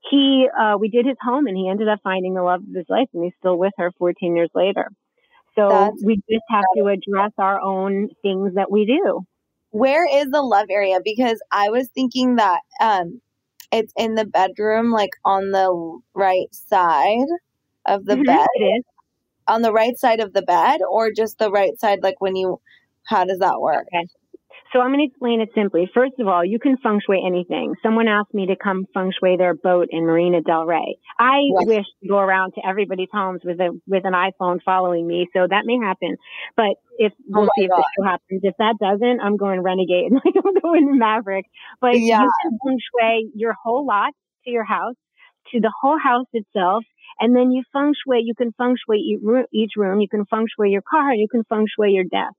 [0.09, 2.85] he uh, we did his home and he ended up finding the love of his
[2.89, 4.89] life and he's still with her 14 years later.
[5.55, 9.21] So That's we just have to address our own things that we do.
[9.71, 10.99] Where is the love area?
[11.03, 13.21] Because i was thinking that um
[13.71, 17.27] it's in the bedroom like on the right side
[17.87, 18.81] of the mm-hmm, bed.
[19.47, 22.59] on the right side of the bed or just the right side like when you
[23.05, 23.87] how does that work?
[23.93, 24.07] Okay.
[24.71, 25.89] So I'm going to explain it simply.
[25.93, 27.73] First of all, you can feng shui anything.
[27.81, 30.97] Someone asked me to come feng shui their boat in Marina Del Rey.
[31.17, 31.67] I yes.
[31.67, 35.47] wish to go around to everybody's homes with a with an iPhone following me, so
[35.49, 36.17] that may happen.
[36.55, 37.77] But if oh we'll oh see if God.
[37.77, 38.41] this happens.
[38.43, 40.11] If that doesn't, I'm going renegade.
[40.11, 41.45] And I don't go in Maverick.
[41.81, 42.21] But yeah.
[42.21, 44.13] you can feng shui your whole lot
[44.45, 44.95] to your house,
[45.51, 46.83] to the whole house itself.
[47.19, 49.17] And then you feng shui, you can feng shui
[49.51, 52.35] each room, you can feng shui your car, you can feng shui your desk.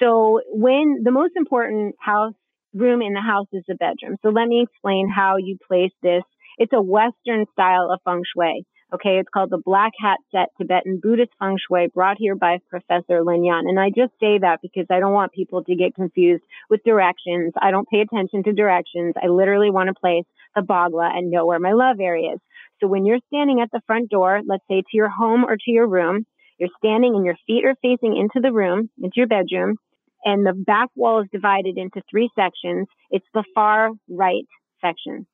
[0.00, 2.34] So when the most important house
[2.76, 4.16] room in the house is the bedroom.
[4.22, 6.22] So let me explain how you place this.
[6.58, 8.64] It's a Western style of feng shui.
[8.94, 13.24] Okay, it's called the Black Hat Sect Tibetan Buddhist Feng Shui, brought here by Professor
[13.24, 13.66] Lin Yun.
[13.66, 17.52] And I just say that because I don't want people to get confused with directions.
[17.60, 19.14] I don't pay attention to directions.
[19.20, 22.40] I literally want to place the Bagua and know where my love area is.
[22.80, 25.70] So when you're standing at the front door, let's say to your home or to
[25.70, 26.24] your room,
[26.56, 29.78] you're standing and your feet are facing into the room, into your bedroom
[30.26, 32.88] and the back wall is divided into three sections.
[33.10, 34.46] It's the far right
[34.82, 35.26] section.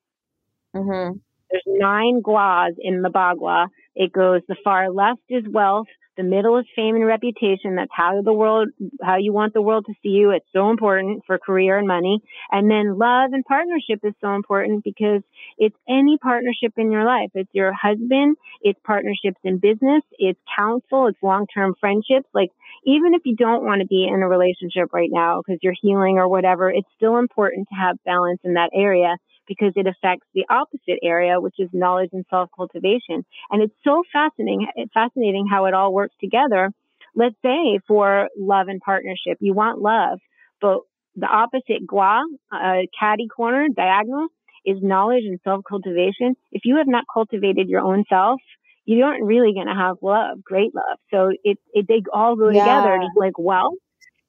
[0.75, 1.17] Mm-hmm.
[1.51, 3.67] There's nine guas in the bagua.
[3.95, 7.75] It goes the far left is wealth, the middle is fame and reputation.
[7.75, 8.69] That's how the world,
[9.01, 10.31] how you want the world to see you.
[10.31, 12.21] It's so important for career and money.
[12.51, 15.21] And then love and partnership is so important because
[15.57, 17.29] it's any partnership in your life.
[17.33, 18.37] It's your husband.
[18.61, 20.03] It's partnerships in business.
[20.19, 21.07] It's counsel.
[21.07, 22.27] It's long-term friendships.
[22.33, 22.49] Like
[22.85, 26.17] even if you don't want to be in a relationship right now because you're healing
[26.17, 30.45] or whatever, it's still important to have balance in that area because it affects the
[30.49, 33.25] opposite area, which is knowledge and self cultivation.
[33.51, 36.71] And it's so fascinating, fascinating how it all works together.
[37.15, 40.19] Let's say for love and partnership, you want love,
[40.61, 40.79] but
[41.15, 44.27] the opposite gua, uh, caddy corner, diagonal,
[44.65, 46.35] is knowledge and self cultivation.
[46.51, 48.41] If you have not cultivated your own self,
[48.85, 50.97] you aren't really going to have love, great love.
[51.11, 52.61] So it, it they all go yeah.
[52.61, 52.95] together.
[52.95, 53.75] It's like wealth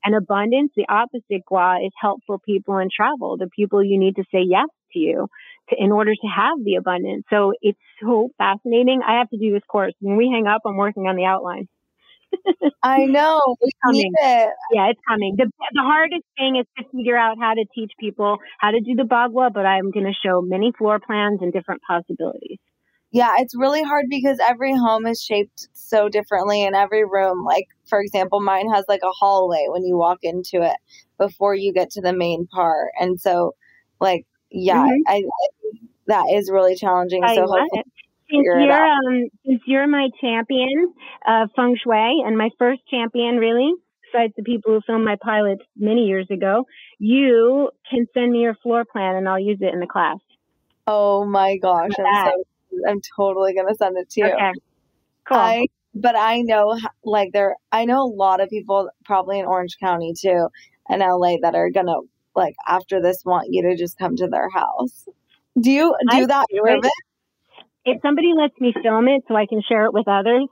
[0.05, 0.73] and abundance.
[0.77, 4.69] The opposite gua is helpful people and travel, the people you need to say yes
[4.95, 5.29] to you
[5.69, 7.25] to, in order to have the abundance.
[7.31, 9.01] So it's so fascinating.
[9.07, 9.93] I have to do this course.
[10.01, 11.69] When we hang up, I'm working on the outline.
[12.83, 13.41] I know.
[13.61, 14.13] It's coming.
[14.15, 14.51] It.
[14.73, 15.35] Yeah, it's coming.
[15.37, 18.95] The, the hardest thing is to figure out how to teach people how to do
[18.95, 22.59] the bagua, but I'm going to show many floor plans and different possibilities.
[23.15, 27.45] Yeah, it's really hard because every home is shaped so differently in every room.
[27.45, 30.77] Like, for example, mine has like a hallway when you walk into it
[31.17, 32.91] before you get to the main part.
[32.99, 33.55] And so,
[34.01, 35.03] like, yeah, mm-hmm.
[35.07, 35.23] I, I,
[36.07, 37.25] that is really challenging.
[37.25, 37.83] I so hopefully
[38.31, 40.95] since you're um, since you're my champion
[41.27, 43.73] of feng shui and my first champion really
[44.13, 46.65] besides the people who filmed my pilot many years ago
[46.99, 50.19] you can send me your floor plan and i'll use it in the class.
[50.87, 52.45] Oh my gosh i'm, so,
[52.89, 54.27] I'm totally gonna send it to you.
[54.27, 54.53] Okay
[55.25, 55.39] cool.
[55.39, 59.77] I, but i know like there i know a lot of people probably in orange
[59.81, 60.49] county too
[60.91, 61.97] in la that are gonna
[62.35, 65.09] like after this want you to just come to their house
[65.61, 66.91] do you do I that do
[67.85, 70.49] if somebody lets me film it so I can share it with others,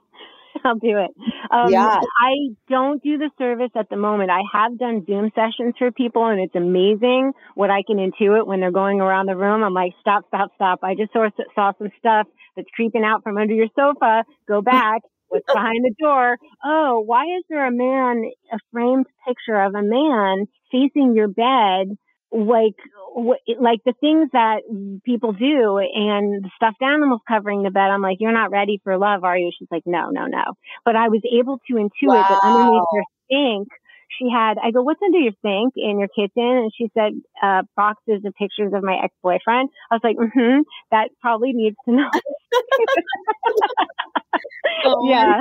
[0.65, 1.11] I'll do it.
[1.51, 1.99] Um, yeah.
[1.99, 4.31] I don't do the service at the moment.
[4.31, 8.61] I have done Zoom sessions for people, and it's amazing what I can intuit when
[8.61, 9.65] they're going around the room.
[9.65, 10.81] I'm like, stop, stop, stop.
[10.83, 14.25] I just saw, saw some stuff that's creeping out from under your sofa.
[14.47, 15.03] Go back.
[15.29, 16.37] What's behind the door?
[16.63, 21.97] Oh, why is there a man, a framed picture of a man facing your bed
[22.33, 22.75] like
[23.61, 24.63] like the things that
[25.05, 28.97] people do and the stuffed animals covering the bed i'm like you're not ready for
[28.97, 30.43] love are you she's like no no no
[30.85, 32.27] but i was able to intuit wow.
[32.29, 33.69] that underneath her sink
[34.19, 37.63] she had i go what's under your sink in your kitchen and she said uh
[37.77, 42.09] boxes of pictures of my ex-boyfriend i was like mm-hmm that probably needs to know
[44.85, 45.41] oh yeah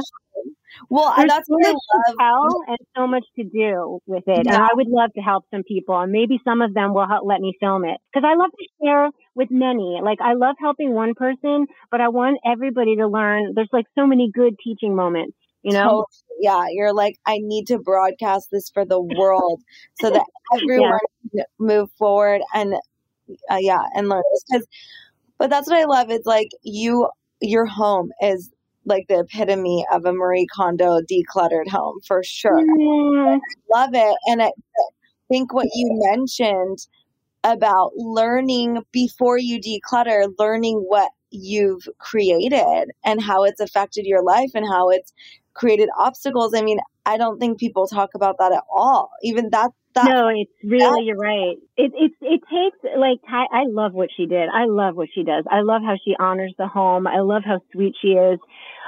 [0.90, 1.70] well, There's that's so what I
[2.10, 2.18] love.
[2.20, 4.44] tell and so much to do with it.
[4.46, 4.56] Yeah.
[4.56, 6.00] And I would love to help some people.
[6.00, 7.98] And maybe some of them will help, let me film it.
[8.12, 10.00] Because I love to share with many.
[10.04, 13.54] Like, I love helping one person, but I want everybody to learn.
[13.56, 15.84] There's like so many good teaching moments, you know?
[15.84, 16.06] Totally.
[16.40, 16.66] Yeah.
[16.70, 19.62] You're like, I need to broadcast this for the world
[20.02, 20.98] so that everyone
[21.34, 21.44] yeah.
[21.44, 22.76] can move forward and,
[23.50, 24.44] uh, yeah, and learn this.
[24.50, 24.68] Because,
[25.38, 26.10] but that's what I love.
[26.10, 27.10] It's like you,
[27.42, 28.50] your home is
[28.86, 32.62] like the epitome of a Marie Kondo decluttered home for sure.
[32.62, 33.40] Mm.
[33.72, 34.18] love it.
[34.28, 34.52] And I
[35.30, 36.80] think what you mentioned
[37.44, 44.52] about learning before you declutter, learning what you've created and how it's affected your life
[44.54, 45.14] and how it's
[45.54, 46.54] created obstacles.
[46.56, 49.12] I mean, I don't think people talk about that at all.
[49.24, 51.58] Even that that, no, it's really you're right.
[51.76, 54.48] It it it takes like I love what she did.
[54.54, 55.44] I love what she does.
[55.50, 57.08] I love how she honors the home.
[57.08, 58.40] I love how sweet she is.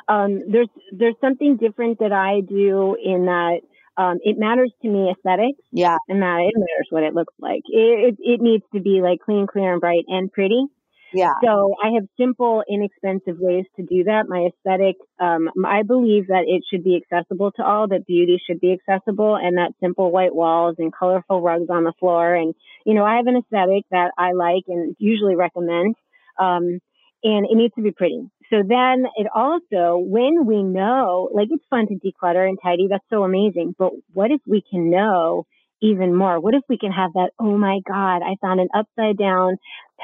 [0.08, 3.62] Um, there's there's something different that I do in that
[3.98, 5.60] um, it matters to me aesthetics.
[5.72, 7.62] Yeah, and that it matters what it looks like.
[7.68, 10.66] It, it it needs to be like clean, clear, and bright and pretty.
[11.14, 11.34] Yeah.
[11.44, 14.28] So I have simple, inexpensive ways to do that.
[14.28, 18.60] My aesthetic, um, I believe that it should be accessible to all, that beauty should
[18.60, 22.34] be accessible and that simple white walls and colorful rugs on the floor.
[22.34, 25.96] And, you know, I have an aesthetic that I like and usually recommend.
[26.40, 26.80] Um,
[27.24, 28.30] and it needs to be pretty.
[28.50, 33.06] So then it also, when we know, like it's fun to declutter and tidy, that's
[33.10, 33.76] so amazing.
[33.78, 35.46] But what if we can know
[35.84, 36.40] even more?
[36.40, 39.58] What if we can have that, oh my God, I found an upside down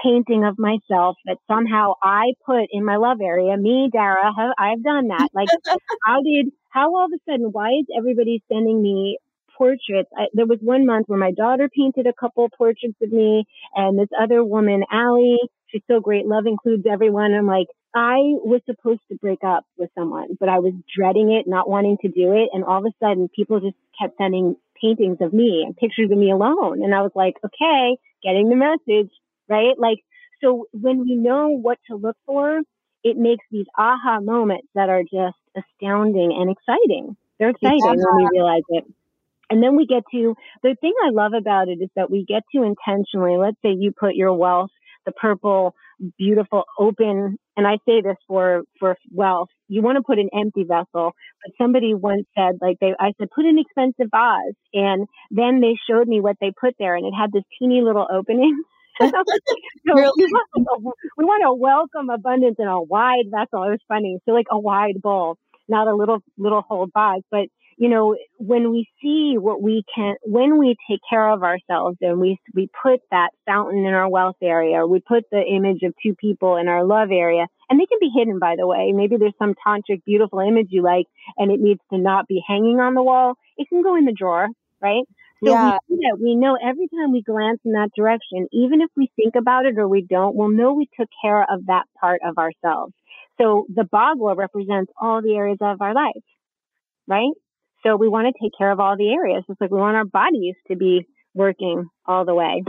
[0.04, 3.56] painting of myself that somehow I put in my love area.
[3.58, 5.30] Me, Dara, have, I've done that.
[5.34, 5.48] Like,
[6.06, 9.18] how did, how all of a sudden, why is everybody sending me
[9.58, 10.10] portraits?
[10.16, 13.98] I, there was one month where my daughter painted a couple portraits of me, and
[13.98, 16.28] this other woman, Allie, she's so great.
[16.28, 17.34] Love includes everyone.
[17.34, 21.50] I'm like, I was supposed to break up with someone, but I was dreading it,
[21.50, 22.50] not wanting to do it.
[22.54, 26.18] And all of a sudden, people just kept sending paintings of me and pictures of
[26.18, 26.84] me alone.
[26.84, 29.12] And I was like, okay, getting the message
[29.50, 29.78] right?
[29.78, 30.00] Like,
[30.42, 32.62] so when we know what to look for,
[33.04, 37.18] it makes these aha moments that are just astounding and exciting.
[37.38, 37.92] They're exciting yeah.
[37.92, 38.86] when we realize it.
[39.50, 42.44] And then we get to the thing I love about it is that we get
[42.56, 44.70] to intentionally, let's say you put your wealth,
[45.06, 45.76] the purple,
[46.18, 50.64] beautiful, open, and I say this for, for wealth, you want to put an empty
[50.64, 51.14] vessel.
[51.46, 54.60] But somebody once said, like they, I said, put an expensive vase.
[54.74, 58.08] And then they showed me what they put there and it had this teeny little
[58.12, 58.62] opening.
[59.00, 59.08] so
[59.94, 60.12] really?
[60.18, 63.64] we, want, we want to welcome abundance in a wide vessel.
[63.64, 64.20] It was funny.
[64.26, 65.38] So like a wide bowl,
[65.70, 67.24] not a little little hold vase.
[67.32, 67.48] But
[67.80, 72.20] you know, when we see what we can, when we take care of ourselves and
[72.20, 75.94] we, we put that fountain in our wealth area, or we put the image of
[76.04, 78.92] two people in our love area, and they can be hidden, by the way.
[78.94, 81.06] Maybe there's some tantric, beautiful image you like,
[81.38, 83.36] and it needs to not be hanging on the wall.
[83.58, 84.50] It can go in the drawer,
[84.82, 85.06] right?
[85.42, 85.78] So yeah.
[85.88, 86.20] we that.
[86.22, 89.78] We know every time we glance in that direction, even if we think about it
[89.78, 92.94] or we don't, we'll know we took care of that part of ourselves.
[93.40, 96.26] So the Bagua represents all the areas of our life,
[97.08, 97.32] right?
[97.84, 99.44] So we want to take care of all the areas.
[99.48, 102.64] It's like we want our bodies to be working all the way.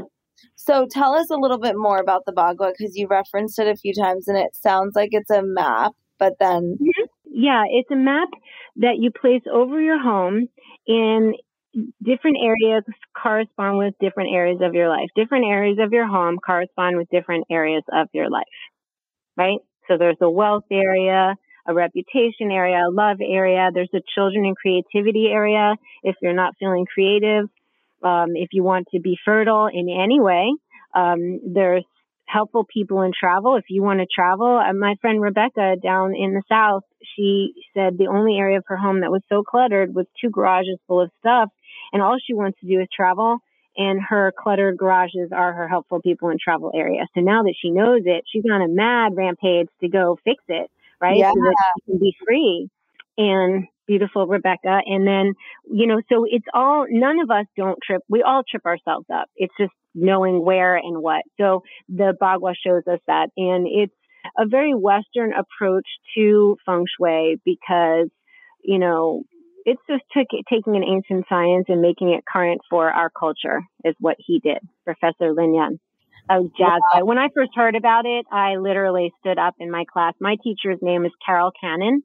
[0.55, 3.77] So tell us a little bit more about the Bagua because you referenced it a
[3.77, 6.79] few times and it sounds like it's a map, but then.
[6.81, 7.05] Mm-hmm.
[7.33, 8.29] Yeah, it's a map
[8.77, 10.49] that you place over your home
[10.87, 11.35] and
[12.03, 12.85] different areas
[13.17, 15.09] correspond with different areas of your life.
[15.15, 18.45] Different areas of your home correspond with different areas of your life,
[19.37, 19.59] right?
[19.89, 21.35] So there's a wealth area,
[21.71, 23.71] a reputation area, a love area.
[23.73, 25.77] There's a children and creativity area.
[26.03, 27.49] If you're not feeling creative,
[28.03, 30.51] um, if you want to be fertile in any way,
[30.95, 31.85] um, there's
[32.27, 33.57] helpful people in travel.
[33.57, 36.83] If you want to travel, uh, my friend Rebecca down in the South,
[37.17, 40.79] she said the only area of her home that was so cluttered was two garages
[40.87, 41.51] full of stuff.
[41.93, 43.39] And all she wants to do is travel.
[43.77, 47.07] And her cluttered garages are her helpful people in travel area.
[47.15, 50.71] So now that she knows it, she's on a mad rampage to go fix it
[51.01, 51.17] right?
[51.17, 51.33] Yeah.
[51.33, 52.69] So she can be free.
[53.19, 54.81] And beautiful Rebecca.
[54.87, 55.35] And then,
[55.71, 58.03] you know, so it's all, none of us don't trip.
[58.09, 59.29] We all trip ourselves up.
[59.37, 61.23] It's just knowing where and what.
[61.39, 63.31] So the Bagua shows us that.
[63.37, 63.93] And it's
[64.39, 65.87] a very Western approach
[66.17, 68.09] to feng shui because,
[68.63, 69.25] you know,
[69.65, 74.17] it's just taking an ancient science and making it current for our culture is what
[74.19, 75.81] he did, Professor Lin Yun.
[76.29, 77.07] Was jazzed.
[77.07, 80.15] When I first heard about it, I literally stood up in my class.
[80.21, 82.03] My teacher's name is Carol Cannon.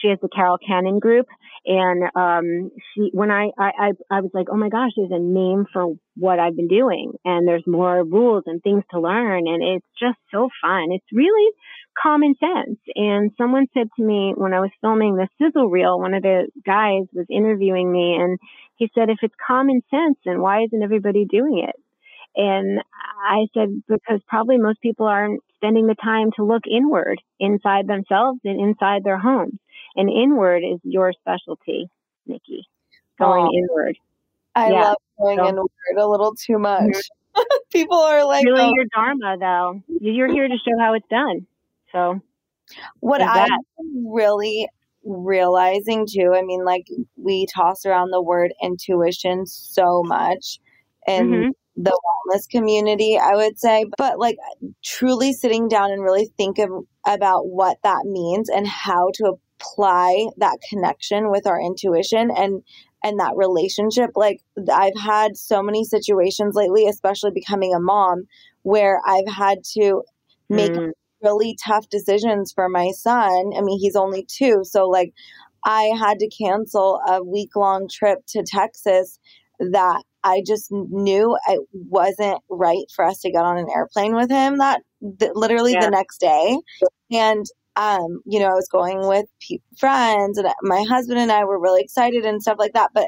[0.00, 1.26] She has the Carol Cannon group,
[1.64, 5.64] and um, she when I, I I was like, oh my gosh, there's a name
[5.72, 9.86] for what I've been doing, and there's more rules and things to learn, and it's
[9.98, 10.88] just so fun.
[10.90, 11.50] It's really
[12.00, 12.78] common sense.
[12.94, 16.48] And someone said to me when I was filming the sizzle reel, one of the
[16.64, 18.38] guys was interviewing me, and
[18.76, 21.74] he said, if it's common sense, then why isn't everybody doing it?
[22.36, 22.80] And
[23.26, 28.40] I said, because probably most people aren't spending the time to look inward inside themselves
[28.44, 29.58] and inside their homes.
[29.96, 31.88] And inward is your specialty,
[32.26, 32.68] Nikki,
[33.18, 33.98] going oh, inward.
[34.54, 34.80] I yeah.
[34.82, 35.68] love going so, inward
[35.98, 36.82] a little too much.
[36.82, 37.42] Mm-hmm.
[37.72, 38.72] people are like, really oh.
[38.74, 39.82] your dharma, though.
[40.00, 41.46] You're here to show how it's done.
[41.92, 42.20] So,
[43.00, 43.48] what I'm
[44.06, 44.68] really
[45.04, 50.58] realizing too, I mean, like we toss around the word intuition so much.
[51.06, 51.98] And mm-hmm the
[52.30, 53.84] wellness community, I would say.
[53.98, 54.36] But like
[54.84, 56.58] truly sitting down and really think
[57.06, 62.62] about what that means and how to apply that connection with our intuition and
[63.02, 68.26] and that relationship like I've had so many situations lately especially becoming a mom
[68.62, 70.02] where I've had to
[70.48, 70.90] make mm.
[71.22, 73.52] really tough decisions for my son.
[73.56, 75.12] I mean, he's only 2, so like
[75.64, 79.18] I had to cancel a week long trip to Texas
[79.58, 84.28] that I just knew it wasn't right for us to get on an airplane with
[84.28, 85.84] him that literally yeah.
[85.84, 86.58] the next day.
[87.12, 87.46] And,
[87.76, 91.60] um, you know, I was going with pe- friends and my husband and I were
[91.60, 92.90] really excited and stuff like that.
[92.92, 93.06] But,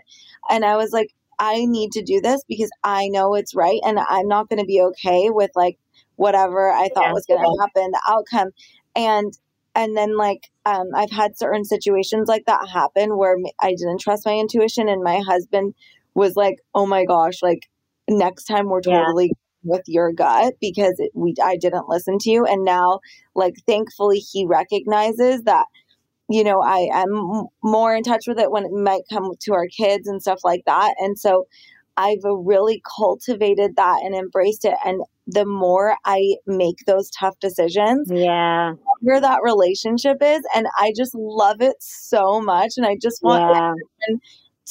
[0.49, 3.99] and I was like, I need to do this because I know it's right and
[3.99, 5.77] I'm not going to be okay with like
[6.15, 7.13] whatever I thought yeah.
[7.13, 8.51] was going to happen, the outcome.
[8.95, 9.37] And,
[9.75, 14.25] and then like um, I've had certain situations like that happen where I didn't trust
[14.25, 15.75] my intuition and my husband
[16.19, 17.69] was like, oh my gosh, like
[18.09, 19.33] next time we're totally yeah.
[19.63, 23.01] with your gut because it, we I didn't listen to you, and now
[23.35, 25.67] like thankfully he recognizes that
[26.29, 29.67] you know I am more in touch with it when it might come to our
[29.69, 31.47] kids and stuff like that, and so
[31.97, 38.11] I've really cultivated that and embraced it, and the more I make those tough decisions,
[38.13, 43.23] yeah, where that relationship is, and I just love it so much, and I just
[43.23, 44.17] want yeah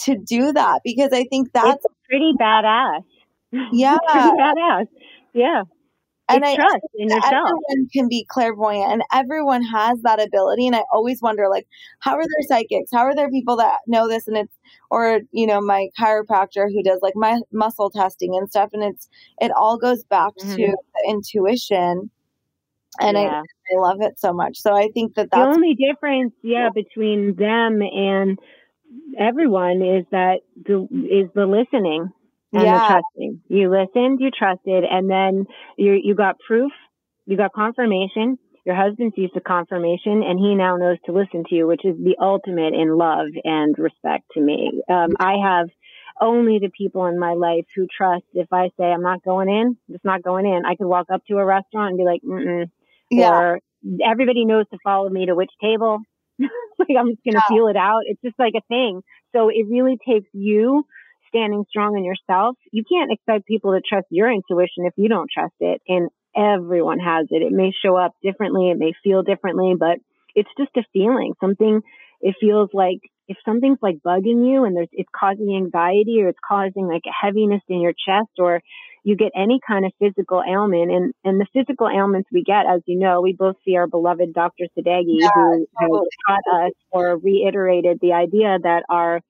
[0.03, 3.03] to do that because I think that's it's pretty badass.
[3.71, 3.97] Yeah.
[4.11, 4.87] pretty badass.
[5.33, 5.63] Yeah.
[6.29, 7.25] And I trust in yourself.
[7.25, 10.67] Everyone can be clairvoyant and everyone has that ability.
[10.67, 11.67] And I always wonder, like,
[11.99, 12.91] how are there psychics?
[12.91, 14.27] How are there people that know this?
[14.27, 14.53] And it's,
[14.91, 18.71] or, you know, my chiropractor who does like my muscle testing and stuff.
[18.73, 19.07] And it's,
[19.39, 20.55] it all goes back mm-hmm.
[20.55, 20.77] to
[21.07, 22.11] intuition.
[22.99, 23.41] And yeah.
[23.41, 24.57] I, I love it so much.
[24.57, 28.37] So I think that that's the only difference, yeah, between them and
[29.17, 32.09] everyone is that the is the listening
[32.53, 32.73] and yeah.
[32.73, 33.41] the trusting.
[33.47, 35.45] You listened, you trusted, and then
[35.77, 36.71] you you got proof,
[37.25, 38.37] you got confirmation.
[38.65, 41.95] Your husband sees the confirmation and he now knows to listen to you, which is
[41.97, 44.81] the ultimate in love and respect to me.
[44.89, 45.69] Um, I have
[46.19, 49.77] only the people in my life who trust if I say I'm not going in,
[49.87, 50.63] it's not going in.
[50.65, 52.69] I could walk up to a restaurant and be like, mm
[53.09, 53.31] yeah.
[53.31, 53.59] Or
[54.05, 55.99] everybody knows to follow me to which table.
[56.79, 57.41] like I'm just to yeah.
[57.47, 58.01] feel it out.
[58.05, 59.01] It's just like a thing.
[59.35, 60.85] So it really takes you
[61.29, 62.55] standing strong in yourself.
[62.71, 65.81] You can't expect people to trust your intuition if you don't trust it.
[65.87, 67.41] And everyone has it.
[67.41, 68.69] It may show up differently.
[68.69, 69.97] It may feel differently, but
[70.35, 71.33] it's just a feeling.
[71.41, 71.81] Something,
[72.21, 76.39] it feels like if something's like bugging you and there's, it's causing anxiety or it's
[76.47, 78.61] causing like a heaviness in your chest or
[79.03, 82.81] you get any kind of physical ailment and, and the physical ailments we get, as
[82.85, 84.65] you know, we both see our beloved Dr.
[84.77, 85.99] Sadeghi yeah, who totally.
[85.99, 89.21] has taught us or reiterated the idea that our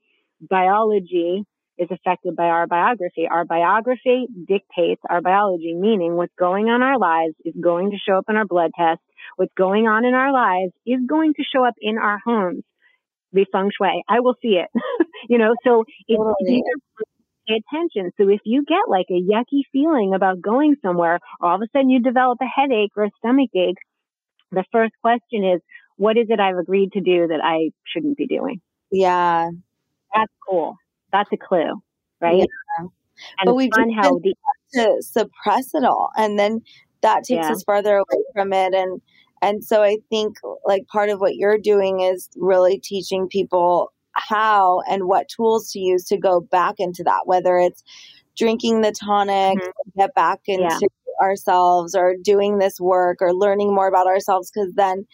[0.41, 1.43] biology
[1.77, 3.27] is affected by our biography.
[3.29, 7.97] Our biography dictates our biology, meaning what's going on in our lives is going to
[7.97, 9.01] show up in our blood test.
[9.35, 12.63] What's going on in our lives is going to show up in our homes
[13.51, 14.03] feng shui.
[14.07, 14.69] I will see it.
[15.29, 16.63] you know, so it's totally.
[17.47, 18.11] pay attention.
[18.17, 21.89] So if you get like a yucky feeling about going somewhere, all of a sudden
[21.89, 23.77] you develop a headache or a stomach ache,
[24.51, 25.61] the first question is,
[25.97, 28.61] what is it I've agreed to do that I shouldn't be doing?
[28.91, 29.49] Yeah.
[30.13, 30.77] That's cool.
[31.11, 31.81] That's a clue,
[32.21, 32.37] right?
[32.37, 32.87] Yeah.
[33.39, 34.35] And but we've just how the-
[34.73, 36.09] to suppress it all.
[36.15, 36.61] And then
[37.01, 37.51] that takes yeah.
[37.51, 38.73] us farther away from it.
[38.73, 39.01] And
[39.41, 44.81] and so I think like part of what you're doing is really teaching people how
[44.89, 47.83] and what tools to use to go back into that, whether it's
[48.37, 49.99] drinking the tonic, mm-hmm.
[49.99, 51.25] get back into yeah.
[51.25, 55.05] ourselves or doing this work or learning more about ourselves because then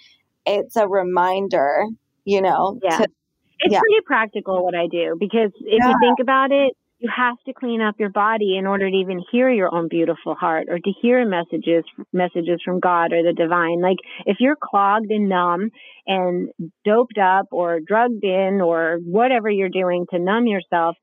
[0.46, 1.86] it's a reminder,
[2.26, 2.80] you know.
[2.84, 2.98] Yeah.
[2.98, 3.08] To,
[3.60, 3.80] it's yeah.
[3.80, 5.90] pretty practical what I do because if yeah.
[5.90, 9.22] you think about it, you have to clean up your body in order to even
[9.30, 11.84] hear your own beautiful heart or to hear messages
[12.14, 13.82] messages from God or the divine.
[13.82, 15.70] Like if you're clogged and numb
[16.08, 16.50] and
[16.86, 20.96] doped up or drugged in or whatever you're doing to numb yourself,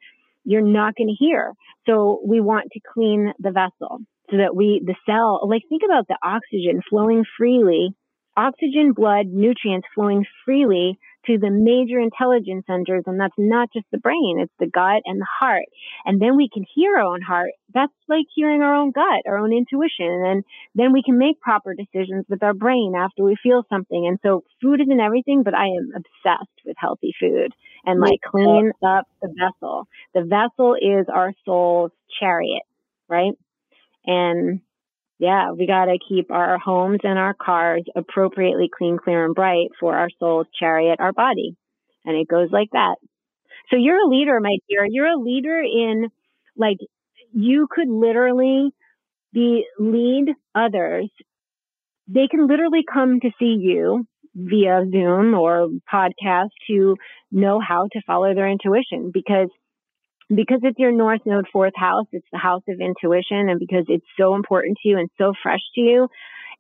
[0.45, 1.53] you're not going to hear.
[1.87, 3.99] So we want to clean the vessel
[4.31, 7.91] so that we the cell like think about the oxygen flowing freely,
[8.39, 13.05] oxygen, blood, nutrients flowing freely to the major intelligence centers.
[13.07, 15.67] And that's not just the brain, it's the gut and the heart.
[16.05, 17.53] And then we can hear our own heart.
[17.73, 20.25] That's like hearing our own gut, our own intuition.
[20.27, 20.45] And
[20.75, 24.07] then we can make proper decisions with our brain after we feel something.
[24.07, 27.53] And so food isn't everything, but I am obsessed with healthy food
[27.85, 29.89] and like clean up the vessel.
[30.15, 32.63] The vessel is our soul's chariot,
[33.09, 33.33] right?
[34.07, 34.61] And
[35.21, 39.69] yeah, we got to keep our homes and our cars appropriately clean, clear, and bright
[39.79, 41.55] for our soul's chariot, our body.
[42.07, 42.97] And it goes like that.
[43.71, 44.87] So you're a leader, my dear.
[44.89, 46.09] You're a leader in
[46.57, 46.79] like,
[47.35, 48.71] you could literally
[49.31, 51.11] be lead others.
[52.09, 56.97] They can literally come to see you via Zoom or podcast to
[57.31, 59.51] know how to follow their intuition because
[60.35, 64.07] because it's your North Node fourth house, it's the house of intuition, and because it's
[64.19, 66.09] so important to you and so fresh to you,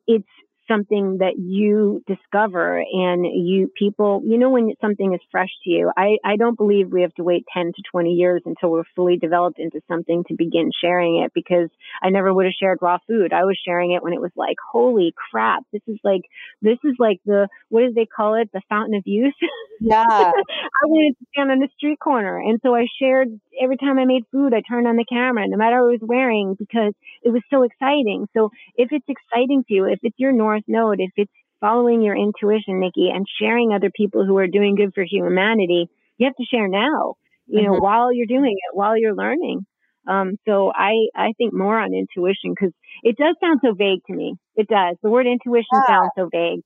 [0.07, 0.29] it's
[0.71, 5.91] something that you discover and you people, you know, when something is fresh to you,
[5.97, 9.17] I, I don't believe we have to wait 10 to 20 years until we're fully
[9.17, 11.69] developed into something to begin sharing it because
[12.03, 13.33] I never would have shared raw food.
[13.33, 16.23] I was sharing it when it was like, holy crap, this is like,
[16.63, 18.51] this is like the, what do they call it?
[18.53, 19.35] The fountain of youth.
[19.81, 20.05] Yeah.
[20.07, 22.39] I wanted to stand on the street corner.
[22.39, 23.29] And so I shared
[23.61, 26.01] every time I made food, I turned on the camera, no matter what I was
[26.03, 26.93] wearing, because
[27.23, 28.29] it was so exciting.
[28.35, 32.17] So if it's exciting to you, if it's your North Node, if it's following your
[32.17, 35.89] intuition, Nikki, and sharing other people who are doing good for humanity,
[36.19, 37.15] you have to share now,
[37.47, 37.83] you know, mm-hmm.
[37.83, 39.67] while you're doing it, while you're learning.
[40.09, 44.15] Um, so I, I think more on intuition because it does sound so vague to
[44.15, 44.35] me.
[44.57, 44.97] It does.
[45.03, 45.87] The word intuition yeah.
[45.87, 46.61] sounds so vague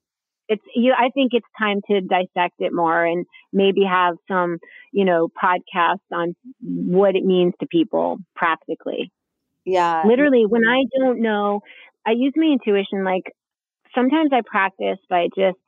[0.49, 4.59] it's you I think it's time to dissect it more and maybe have some,
[4.93, 9.11] you know, podcasts on what it means to people practically.
[9.65, 10.03] Yeah.
[10.07, 11.61] Literally when I don't know,
[12.07, 13.33] I use my intuition like
[13.95, 15.59] sometimes I practice by just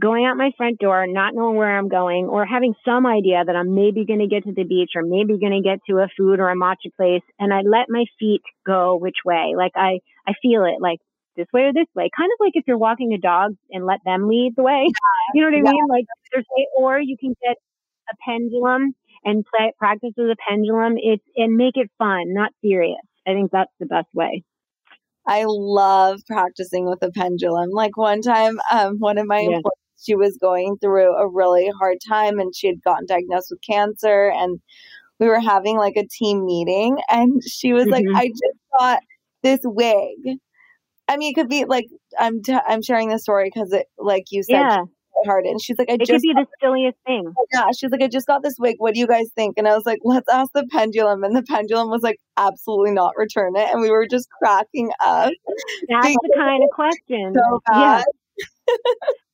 [0.00, 3.56] going out my front door, not knowing where I'm going, or having some idea that
[3.56, 6.08] I'm maybe going to get to the beach or maybe going to get to a
[6.16, 9.54] food or a matcha place, and I let my feet go which way.
[9.56, 10.80] Like I, I feel it.
[10.80, 10.98] Like
[11.36, 12.10] this way or this way.
[12.16, 14.86] Kind of like if you're walking a dog and let them lead the way.
[15.32, 15.70] You know what I yeah.
[15.70, 15.86] mean?
[15.88, 16.44] Like there's
[16.76, 17.56] or you can get
[18.10, 20.94] a pendulum and play practice with a pendulum.
[20.96, 22.98] It's and make it fun, not serious.
[23.28, 24.42] I think that's the best way.
[25.30, 27.70] I love practicing with a pendulum.
[27.70, 29.56] Like one time, um, one of my yeah.
[29.56, 29.72] employees,
[30.02, 34.32] she was going through a really hard time and she had gotten diagnosed with cancer
[34.34, 34.60] and
[35.18, 38.12] we were having like a team meeting and she was mm-hmm.
[38.12, 39.00] like, I just got
[39.42, 40.38] this wig
[41.10, 41.86] I mean, it could be like
[42.18, 44.84] I'm t- I'm sharing this story because it, like you said, Yeah.
[45.26, 45.44] Hard.
[45.44, 47.32] And she's like, I It just could be the silliest thing.
[47.38, 47.66] Oh yeah.
[47.76, 48.76] She's like, I just got this wig.
[48.78, 49.54] What do you guys think?
[49.58, 51.24] And I was like, let's ask the pendulum.
[51.24, 53.68] And the pendulum was like, absolutely not return it.
[53.72, 55.30] And we were just cracking up
[55.88, 57.34] That's the kind of question.
[57.34, 58.04] so bad.
[58.68, 58.74] Yeah,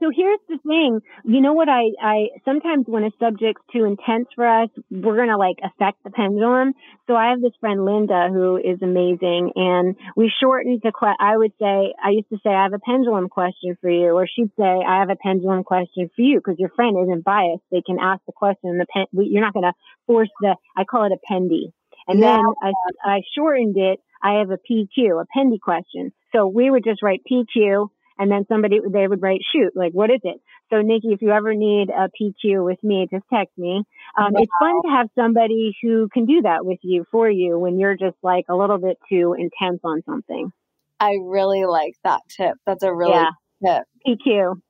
[0.00, 1.00] so here's the thing.
[1.24, 5.36] You know what I, I sometimes when a subject's too intense for us, we're gonna
[5.36, 6.74] like affect the pendulum.
[7.06, 11.36] So I have this friend Linda who is amazing and we shortened the que- I
[11.36, 14.50] would say I used to say I have a pendulum question for you or she'd
[14.56, 17.62] say I have a pendulum question for you because your friend isn't biased.
[17.72, 19.74] They can ask the question and the pen you're not gonna
[20.06, 21.72] force the I call it a pendy.
[22.06, 22.38] And Yeah.
[22.38, 22.72] then I
[23.04, 24.00] I shortened it.
[24.22, 26.12] I have a PQ, a pendy question.
[26.32, 30.10] So we would just write PQ and then somebody they would write shoot like what
[30.10, 30.40] is it
[30.70, 33.82] so nikki if you ever need a pq with me just text me
[34.16, 37.78] um, it's fun to have somebody who can do that with you for you when
[37.78, 40.52] you're just like a little bit too intense on something
[41.00, 42.56] I really like that tip.
[42.66, 43.30] That's a really yeah
[43.64, 43.84] tip.
[44.06, 44.60] pq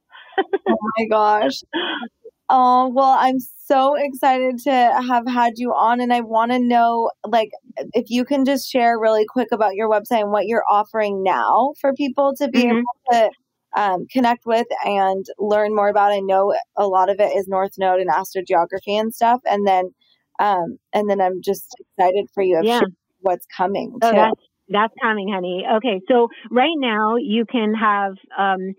[0.69, 1.63] Oh my gosh.
[2.51, 4.71] Oh, well, I'm so excited to
[5.07, 6.01] have had you on.
[6.01, 7.51] And I want to know, like,
[7.93, 11.75] if you can just share really quick about your website and what you're offering now
[11.81, 12.89] for people to be Mhm.
[13.13, 13.31] able to
[13.77, 16.13] um, connect with and learn more about.
[16.13, 19.41] I know a lot of it is North Node and astrogeography and stuff.
[19.45, 19.91] And then,
[20.39, 22.85] um, and then I'm just excited for you of Yeah.
[23.21, 24.15] what's coming Oh, too.
[24.15, 24.41] that's
[24.71, 25.65] that's coming, honey.
[25.77, 28.75] Okay, so right now you can have um,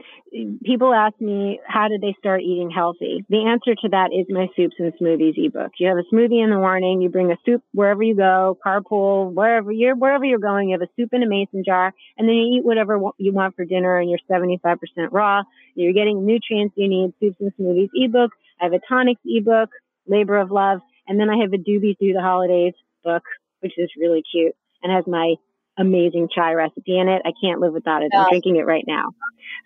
[0.63, 3.25] people ask me how did they start eating healthy.
[3.29, 5.71] The answer to that is my soups and smoothies ebook.
[5.79, 9.33] You have a smoothie in the morning, you bring a soup wherever you go, carpool,
[9.33, 10.69] wherever you're wherever you're going.
[10.69, 13.55] You have a soup in a mason jar, and then you eat whatever you want
[13.55, 14.77] for dinner, and you're 75%
[15.11, 15.43] raw.
[15.75, 17.13] You're getting nutrients you need.
[17.19, 18.31] Soups and smoothies ebook.
[18.61, 19.69] I have a tonics ebook,
[20.07, 22.73] labor of love, and then I have a doobie through the holidays
[23.03, 23.23] book,
[23.61, 25.35] which is really cute and has my
[25.79, 27.21] amazing chai recipe in it.
[27.25, 28.11] I can't live without it.
[28.13, 29.05] I'm drinking it right now.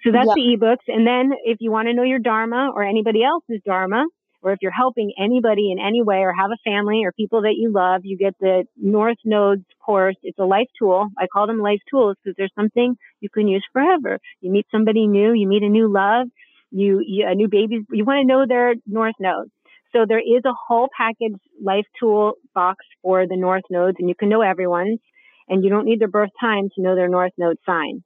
[0.03, 0.34] So that's Yeah.
[0.36, 0.88] the ebooks.
[0.88, 4.05] And then if you want to know your Dharma or anybody else's Dharma,
[4.41, 7.55] or if you're helping anybody in any way or have a family or people that
[7.55, 10.18] you love, you get the North Nodes course.
[10.22, 11.07] It's a life tool.
[11.18, 14.20] I call them life tools because there's something you can use forever.
[14.41, 16.28] You meet somebody new, you meet a new love,
[16.72, 19.51] you, you a new baby, you want to know their North Nodes.
[19.93, 24.16] So there is a whole package life tool box for the North Nodes and you
[24.16, 24.99] can know everyone's
[25.47, 28.03] and you don't need their birth time to know their North Node sign.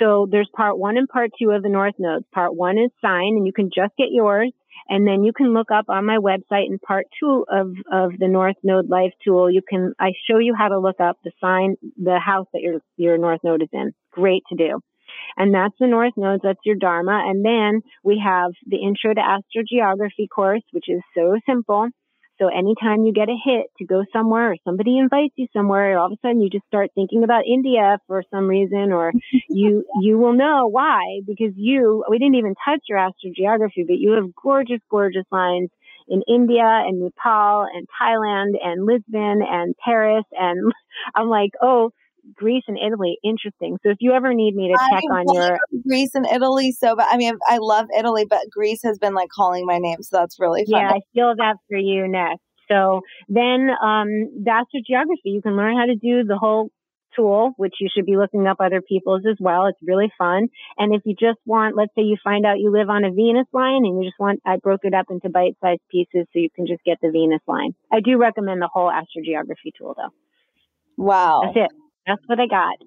[0.00, 2.24] So there's part one and part two of the North Nodes.
[2.34, 4.52] Part one is sign, and you can just get yours.
[4.88, 8.26] And then you can look up on my website in part two of, of the
[8.26, 9.50] North Node Life Tool.
[9.50, 12.80] You can, I show you how to look up the sign, the house that your,
[12.96, 13.92] your North Node is in.
[14.10, 14.80] Great to do.
[15.36, 16.42] And that's the North Nodes.
[16.42, 17.22] That's your Dharma.
[17.26, 21.88] And then we have the Intro to Astrogeography course, which is so simple.
[22.42, 26.06] So anytime you get a hit to go somewhere or somebody invites you somewhere, all
[26.06, 29.12] of a sudden you just start thinking about India for some reason or
[29.48, 34.12] you you will know why because you we didn't even touch your astrogeography, but you
[34.12, 35.70] have gorgeous, gorgeous lines
[36.08, 40.72] in India and Nepal and Thailand and Lisbon and Paris and
[41.14, 41.92] I'm like, oh,
[42.34, 43.78] Greece and Italy, interesting.
[43.82, 46.94] So if you ever need me to check I on your Greece and Italy so
[46.96, 50.18] but I mean, I love Italy, but Greece has been like calling my name, so
[50.18, 50.80] that's really fun.
[50.80, 52.42] Yeah, I feel that for you next.
[52.68, 54.08] So then um,
[54.44, 56.70] the astrogeography, you can learn how to do the whole
[57.14, 59.66] tool, which you should be looking up other people's as well.
[59.66, 60.48] It's really fun.
[60.78, 63.46] And if you just want, let's say you find out you live on a Venus
[63.52, 66.66] line and you just want, I broke it up into bite-sized pieces so you can
[66.66, 67.74] just get the Venus line.
[67.92, 70.12] I do recommend the whole astrogeography tool though.
[70.96, 71.42] Wow.
[71.44, 71.76] That's it.
[72.06, 72.78] That's what I got.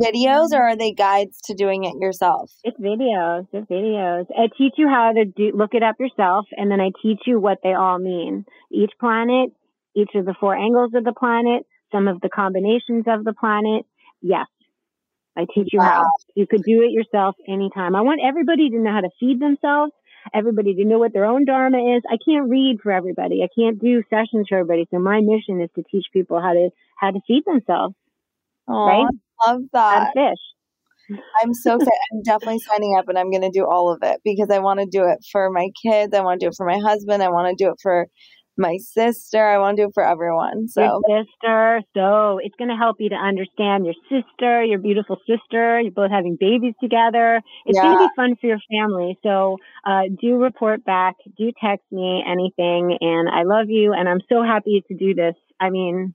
[0.00, 2.50] Videos or are they guides to doing it yourself?
[2.64, 3.46] It's videos.
[3.52, 4.26] It's videos.
[4.36, 7.38] I teach you how to do, look it up yourself, and then I teach you
[7.38, 8.46] what they all mean.
[8.70, 9.50] Each planet,
[9.94, 13.84] each of the four angles of the planet, some of the combinations of the planet.
[14.22, 14.46] Yes.
[15.36, 16.04] I teach you how.
[16.34, 17.94] You could do it yourself anytime.
[17.94, 19.92] I want everybody to know how to feed themselves,
[20.34, 22.02] everybody to know what their own Dharma is.
[22.08, 23.42] I can't read for everybody.
[23.42, 24.86] I can't do sessions for everybody.
[24.90, 27.94] So my mission is to teach people how to, how to feed themselves,
[28.68, 29.06] Oh, Right?
[29.40, 30.12] I love that.
[30.14, 31.18] to fish.
[31.42, 31.92] I'm so excited.
[32.12, 34.80] I'm definitely signing up and I'm going to do all of it because I want
[34.80, 36.14] to do it for my kids.
[36.14, 37.22] I want to do it for my husband.
[37.22, 38.06] I want to do it for
[38.56, 39.44] my sister.
[39.44, 40.68] I want to do it for everyone.
[40.68, 41.80] So, your sister.
[41.94, 45.80] So it's going to help you to understand your sister, your beautiful sister.
[45.80, 47.40] You're both having babies together.
[47.66, 49.18] It's going to be fun for your family.
[49.22, 51.16] So uh, do report back.
[51.36, 52.96] Do text me anything.
[53.00, 53.92] And I love you.
[53.92, 55.34] And I'm so happy to do this.
[55.58, 56.14] I mean,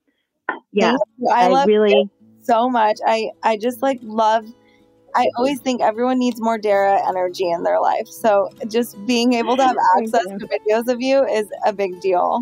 [0.72, 0.95] yeah.
[1.32, 1.91] I, I, love really.
[1.91, 2.10] you
[2.48, 2.98] so much.
[3.06, 4.45] I, I just like love,
[5.16, 8.08] I always think everyone needs more Dara energy in their life.
[8.08, 12.41] So just being able to have access to videos of you is a big deal.